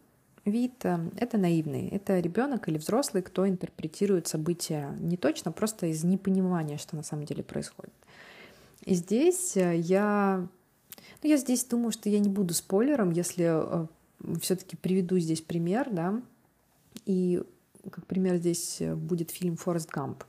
вид 0.45 0.73
э,— 0.85 0.99
это 1.17 1.37
наивный. 1.37 1.87
Это 1.89 2.19
ребенок 2.19 2.69
или 2.69 2.77
взрослый, 2.77 3.23
кто 3.23 3.47
интерпретирует 3.47 4.27
события 4.27 4.95
не 4.99 5.17
точно, 5.17 5.51
просто 5.51 5.87
из 5.87 6.03
непонимания, 6.03 6.77
что 6.77 6.95
на 6.95 7.03
самом 7.03 7.25
деле 7.25 7.43
происходит. 7.43 7.93
И 8.83 8.93
здесь 8.93 9.57
э, 9.57 9.75
я... 9.77 10.47
Ну, 11.23 11.29
я 11.29 11.37
здесь 11.37 11.65
думаю, 11.65 11.91
что 11.91 12.09
я 12.09 12.19
не 12.19 12.29
буду 12.29 12.53
спойлером, 12.53 13.11
если 13.11 13.45
э, 13.49 13.87
все-таки 14.39 14.77
приведу 14.77 15.17
здесь 15.17 15.41
пример, 15.41 15.89
да, 15.91 16.21
и 17.05 17.43
как 17.91 18.05
пример 18.05 18.37
здесь 18.37 18.81
будет 18.95 19.31
фильм 19.31 19.57
«Форест 19.57 19.89
Гамп». 19.89 20.23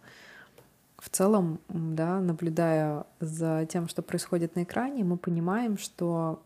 В 0.98 1.11
целом, 1.11 1.61
да, 1.68 2.20
наблюдая 2.20 3.05
за 3.20 3.66
тем, 3.70 3.88
что 3.88 4.02
происходит 4.02 4.57
на 4.57 4.64
экране, 4.64 5.05
мы 5.05 5.16
понимаем, 5.18 5.79
что 5.79 6.42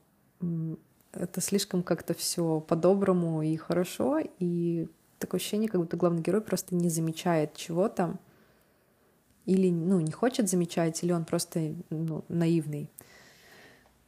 это 1.12 1.40
слишком 1.40 1.82
как-то 1.82 2.14
все 2.14 2.60
по-доброму 2.60 3.42
и 3.42 3.56
хорошо, 3.56 4.18
и 4.38 4.88
такое 5.18 5.38
ощущение, 5.40 5.68
как 5.68 5.80
будто 5.80 5.96
главный 5.96 6.22
герой 6.22 6.40
просто 6.40 6.74
не 6.74 6.88
замечает 6.88 7.54
чего-то, 7.54 8.18
или 9.46 9.70
ну, 9.70 10.00
не 10.00 10.12
хочет 10.12 10.48
замечать, 10.48 11.02
или 11.02 11.12
он 11.12 11.24
просто 11.24 11.74
ну, 11.90 12.24
наивный. 12.28 12.90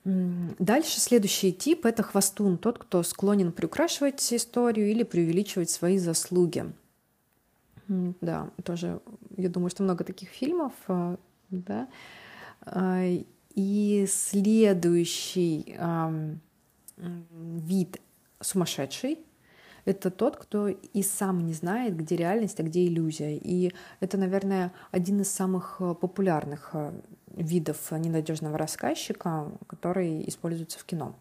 Дальше 0.05 1.01
следующий 1.01 1.53
тип— 1.53 1.87
это 1.87 2.03
хвостун, 2.03 2.59
тот, 2.59 2.79
кто 2.79 3.03
склонен 3.03 3.53
приукрашивать 3.53 4.33
историю 4.33 4.91
или 4.91 5.05
преувеличивать 5.05 5.71
свои 5.71 5.99
заслуги. 5.99 6.73
Да, 7.89 8.51
тоже, 8.65 9.01
я 9.37 9.49
думаю, 9.49 9.71
что 9.71 9.83
много 9.83 10.03
таких 10.05 10.31
фильмов, 10.31 10.73
а, 10.89 11.17
да, 11.51 11.89
И 13.55 14.07
следующий 14.09 15.77
вид 16.97 18.01
сумасшедший— 18.41 19.19
это 19.85 20.11
тот, 20.11 20.37
кто 20.37 20.69
и 20.69 21.03
сам 21.03 21.45
не 21.45 21.55
знает, 21.55 21.97
где 21.97 22.17
реальность, 22.17 22.61
а 22.61 22.63
где 22.63 22.87
иллюзия. 22.87 23.37
И 23.37 23.73
это, 24.01 24.17
наверное, 24.17 24.73
один 24.91 25.21
из 25.21 25.31
самых 25.31 25.77
э, 25.81 25.95
популярных 25.95 26.71
э, 26.73 26.93
видов 27.37 27.91
ненадежного 27.91 28.59
рассказчика, 28.59 29.51
который 29.67 30.29
используется 30.29 30.79
в 30.79 30.85
кино. 30.85 31.15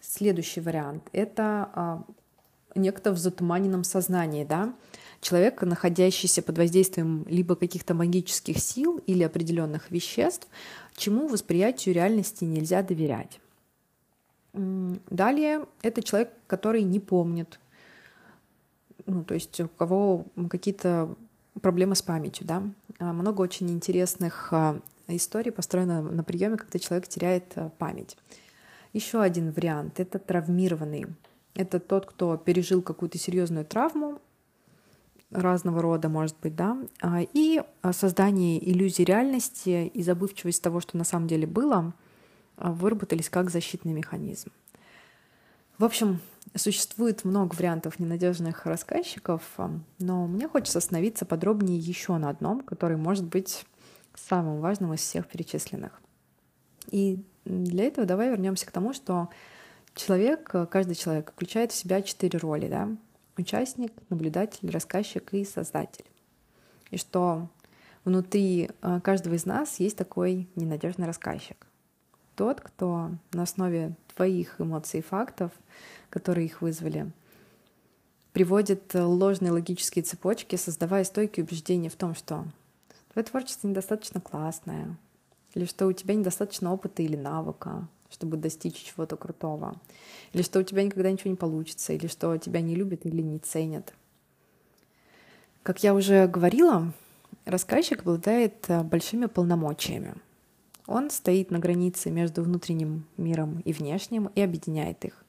Следующий 0.00 0.60
вариант— 0.60 1.08
это 1.12 1.70
а, 1.74 2.04
некто 2.74 3.12
в 3.12 3.18
затуманенном 3.18 3.84
сознании, 3.84 4.44
да, 4.44 4.74
человек, 5.20 5.62
находящийся 5.62 6.42
под 6.42 6.58
воздействием 6.58 7.24
либо 7.28 7.54
каких-то 7.54 7.94
магических 7.94 8.58
сил 8.58 9.00
или 9.06 9.22
определенных 9.22 9.90
веществ, 9.90 10.48
чему 10.96 11.28
восприятию 11.28 11.94
реальности 11.94 12.44
нельзя 12.44 12.82
доверять. 12.82 13.40
Далее 14.52 15.66
это 15.82 16.02
человек, 16.02 16.30
который 16.46 16.82
не 16.82 17.00
помнит, 17.00 17.58
ну, 19.06 19.24
то 19.24 19.34
есть 19.34 19.60
у 19.60 19.68
кого 19.68 20.26
какие-то 20.50 21.14
проблемы 21.60 21.94
с 21.94 22.02
памятью, 22.02 22.46
да. 22.46 22.62
А, 22.98 23.12
много 23.12 23.40
очень 23.40 23.70
интересных 23.70 24.52
а, 24.52 24.80
историй 25.08 25.52
построено 25.52 26.02
на 26.02 26.24
приеме, 26.24 26.56
когда 26.56 26.78
человек 26.78 27.08
теряет 27.08 27.52
а, 27.56 27.70
память. 27.70 28.16
Еще 28.92 29.20
один 29.20 29.50
вариант— 29.52 29.94
это 30.00 30.18
травмированный. 30.18 31.06
Это 31.54 31.80
тот, 31.80 32.06
кто 32.06 32.36
пережил 32.36 32.82
какую-то 32.82 33.18
серьезную 33.18 33.64
травму, 33.64 34.20
разного 35.30 35.80
рода, 35.80 36.08
может 36.10 36.36
быть, 36.42 36.54
да, 36.54 36.76
и 37.32 37.62
создание 37.92 38.70
иллюзии 38.70 39.02
реальности 39.02 39.86
и 39.86 40.02
забывчивость 40.02 40.62
того, 40.62 40.80
что 40.80 40.98
на 40.98 41.04
самом 41.04 41.26
деле 41.26 41.46
было, 41.46 41.94
выработались 42.58 43.30
как 43.30 43.50
защитный 43.50 43.94
механизм. 43.94 44.50
В 45.78 45.84
общем, 45.84 46.20
существует 46.54 47.24
много 47.24 47.54
вариантов 47.54 47.98
ненадежных 47.98 48.66
рассказчиков, 48.66 49.42
но 49.98 50.26
мне 50.26 50.48
хочется 50.48 50.78
остановиться 50.78 51.24
подробнее 51.24 51.78
еще 51.78 52.16
на 52.18 52.28
одном, 52.28 52.60
который 52.60 52.96
может 52.96 53.24
быть 53.24 53.64
самым 54.14 54.60
важным 54.60 54.92
из 54.92 55.00
всех 55.00 55.26
перечисленных. 55.26 56.00
И 56.88 57.24
для 57.44 57.84
этого 57.84 58.06
давай 58.06 58.30
вернемся 58.30 58.66
к 58.66 58.70
тому, 58.70 58.92
что 58.92 59.30
человек, 59.94 60.54
каждый 60.70 60.94
человек 60.94 61.32
включает 61.32 61.72
в 61.72 61.74
себя 61.74 62.02
четыре 62.02 62.38
роли, 62.38 62.68
да? 62.68 62.88
Участник, 63.38 63.92
наблюдатель, 64.10 64.70
рассказчик 64.70 65.32
и 65.32 65.44
создатель. 65.44 66.04
И 66.90 66.98
что 66.98 67.48
внутри 68.04 68.68
э, 68.82 69.00
каждого 69.02 69.34
из 69.34 69.46
нас 69.46 69.80
есть 69.80 69.96
такой 69.96 70.48
ненадежный 70.54 71.06
рассказчик 71.06 71.66
тот, 72.36 72.60
кто 72.60 73.10
на 73.32 73.42
основе 73.42 73.94
твоих 74.14 74.60
эмоций 74.60 75.00
и 75.00 75.02
фактов, 75.02 75.52
которые 76.10 76.46
их 76.46 76.62
вызвали, 76.62 77.10
приводит 78.32 78.94
ложные 78.94 79.52
логические 79.52 80.02
цепочки, 80.02 80.56
создавая 80.56 81.04
стойкие 81.04 81.44
убеждения 81.44 81.90
в 81.90 81.96
том, 81.96 82.14
что 82.14 82.44
твое 83.12 83.26
творчество 83.26 83.68
недостаточно 83.68 84.20
классное, 84.20 84.96
или 85.54 85.64
что 85.66 85.86
у 85.86 85.92
тебя 85.92 86.14
недостаточно 86.14 86.72
опыта 86.72 87.02
или 87.02 87.16
навыка, 87.16 87.88
чтобы 88.10 88.36
достичь 88.36 88.82
чего-то 88.82 89.16
крутого, 89.16 89.76
или 90.32 90.42
что 90.42 90.60
у 90.60 90.62
тебя 90.62 90.82
никогда 90.82 91.10
ничего 91.10 91.30
не 91.30 91.36
получится, 91.36 91.92
или 91.92 92.06
что 92.06 92.36
тебя 92.38 92.60
не 92.60 92.74
любят 92.74 93.04
или 93.06 93.22
не 93.22 93.38
ценят. 93.38 93.94
Как 95.62 95.82
я 95.82 95.94
уже 95.94 96.26
говорила, 96.26 96.92
рассказчик 97.44 98.00
обладает 98.00 98.66
большими 98.84 99.26
полномочиями— 99.26 100.14
он 100.86 101.10
стоит 101.10 101.50
на 101.50 101.58
границе 101.58 102.10
между 102.10 102.42
внутренним 102.42 103.06
миром 103.16 103.60
и 103.60 103.72
внешним 103.72 104.26
и 104.34 104.40
объединяет 104.40 105.04
их. 105.04 105.24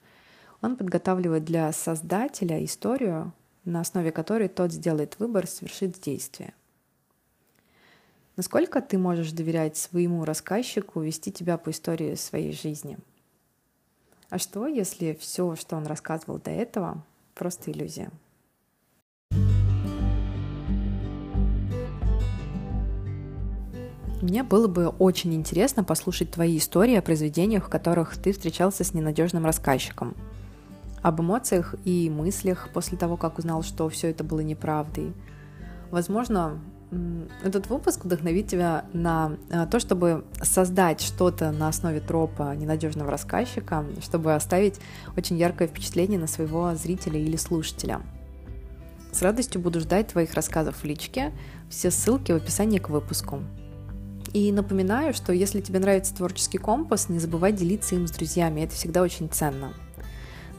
Он 0.60 0.76
подготавливает 0.76 1.44
для 1.44 1.70
создателя 1.72 2.64
историю, 2.64 3.32
на 3.64 3.80
основе 3.80 4.12
которой 4.12 4.48
тот 4.48 4.72
сделает 4.72 5.18
выбор, 5.18 5.46
совершит 5.46 6.00
действие. 6.00 6.54
Насколько 8.36 8.80
ты 8.80 8.98
можешь 8.98 9.32
доверять 9.32 9.76
своему 9.76 10.24
рассказчику 10.24 11.00
вести 11.00 11.30
тебя 11.30 11.56
по 11.56 11.70
истории 11.70 12.14
своей 12.16 12.52
жизни? 12.52 12.98
А 14.28 14.38
что, 14.38 14.66
если 14.66 15.16
все, 15.20 15.54
что 15.54 15.76
он 15.76 15.86
рассказывал 15.86 16.38
до 16.38 16.50
этого, 16.50 17.04
просто 17.34 17.70
иллюзия? 17.70 18.10
Мне 24.24 24.42
было 24.42 24.68
бы 24.68 24.88
очень 24.88 25.34
интересно 25.34 25.84
послушать 25.84 26.30
твои 26.30 26.56
истории 26.56 26.94
о 26.94 27.02
произведениях, 27.02 27.66
в 27.66 27.68
которых 27.68 28.16
ты 28.16 28.32
встречался 28.32 28.82
с 28.82 28.94
ненадежным 28.94 29.44
рассказчиком. 29.44 30.14
Об 31.02 31.20
эмоциях 31.20 31.74
и 31.84 32.08
мыслях 32.08 32.70
после 32.72 32.96
того, 32.96 33.18
как 33.18 33.38
узнал, 33.38 33.62
что 33.62 33.86
все 33.90 34.08
это 34.08 34.24
было 34.24 34.40
неправдой. 34.40 35.12
Возможно, 35.90 36.58
этот 37.42 37.68
выпуск 37.68 38.06
вдохновит 38.06 38.48
тебя 38.48 38.86
на 38.94 39.36
э, 39.50 39.66
то, 39.70 39.78
чтобы 39.78 40.24
создать 40.40 41.02
что-то 41.02 41.52
на 41.52 41.68
основе 41.68 42.00
тропа 42.00 42.56
ненадежного 42.56 43.10
рассказчика, 43.10 43.84
чтобы 44.00 44.34
оставить 44.34 44.80
очень 45.18 45.36
яркое 45.36 45.68
впечатление 45.68 46.18
на 46.18 46.28
своего 46.28 46.74
зрителя 46.76 47.20
или 47.20 47.36
слушателя. 47.36 48.00
С 49.12 49.20
радостью 49.20 49.60
буду 49.60 49.80
ждать 49.80 50.08
твоих 50.08 50.32
рассказов 50.32 50.76
в 50.76 50.84
личке. 50.84 51.34
Все 51.68 51.90
ссылки 51.90 52.32
в 52.32 52.36
описании 52.36 52.78
к 52.78 52.88
выпуску. 52.88 53.40
И 54.34 54.50
напоминаю, 54.50 55.14
что 55.14 55.32
если 55.32 55.60
тебе 55.60 55.78
нравится 55.78 56.12
творческий 56.12 56.58
компас, 56.58 57.08
не 57.08 57.20
забывай 57.20 57.52
делиться 57.52 57.94
им 57.94 58.08
с 58.08 58.10
друзьями, 58.10 58.62
это 58.62 58.74
всегда 58.74 59.00
очень 59.00 59.28
ценно. 59.30 59.72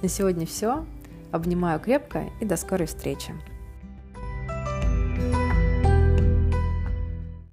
На 0.01 0.07
сегодня 0.07 0.47
все. 0.47 0.85
Обнимаю 1.31 1.81
крепко 1.81 2.29
и 2.39 2.45
до 2.45 2.55
скорой 2.55 2.87
встречи. 2.87 3.33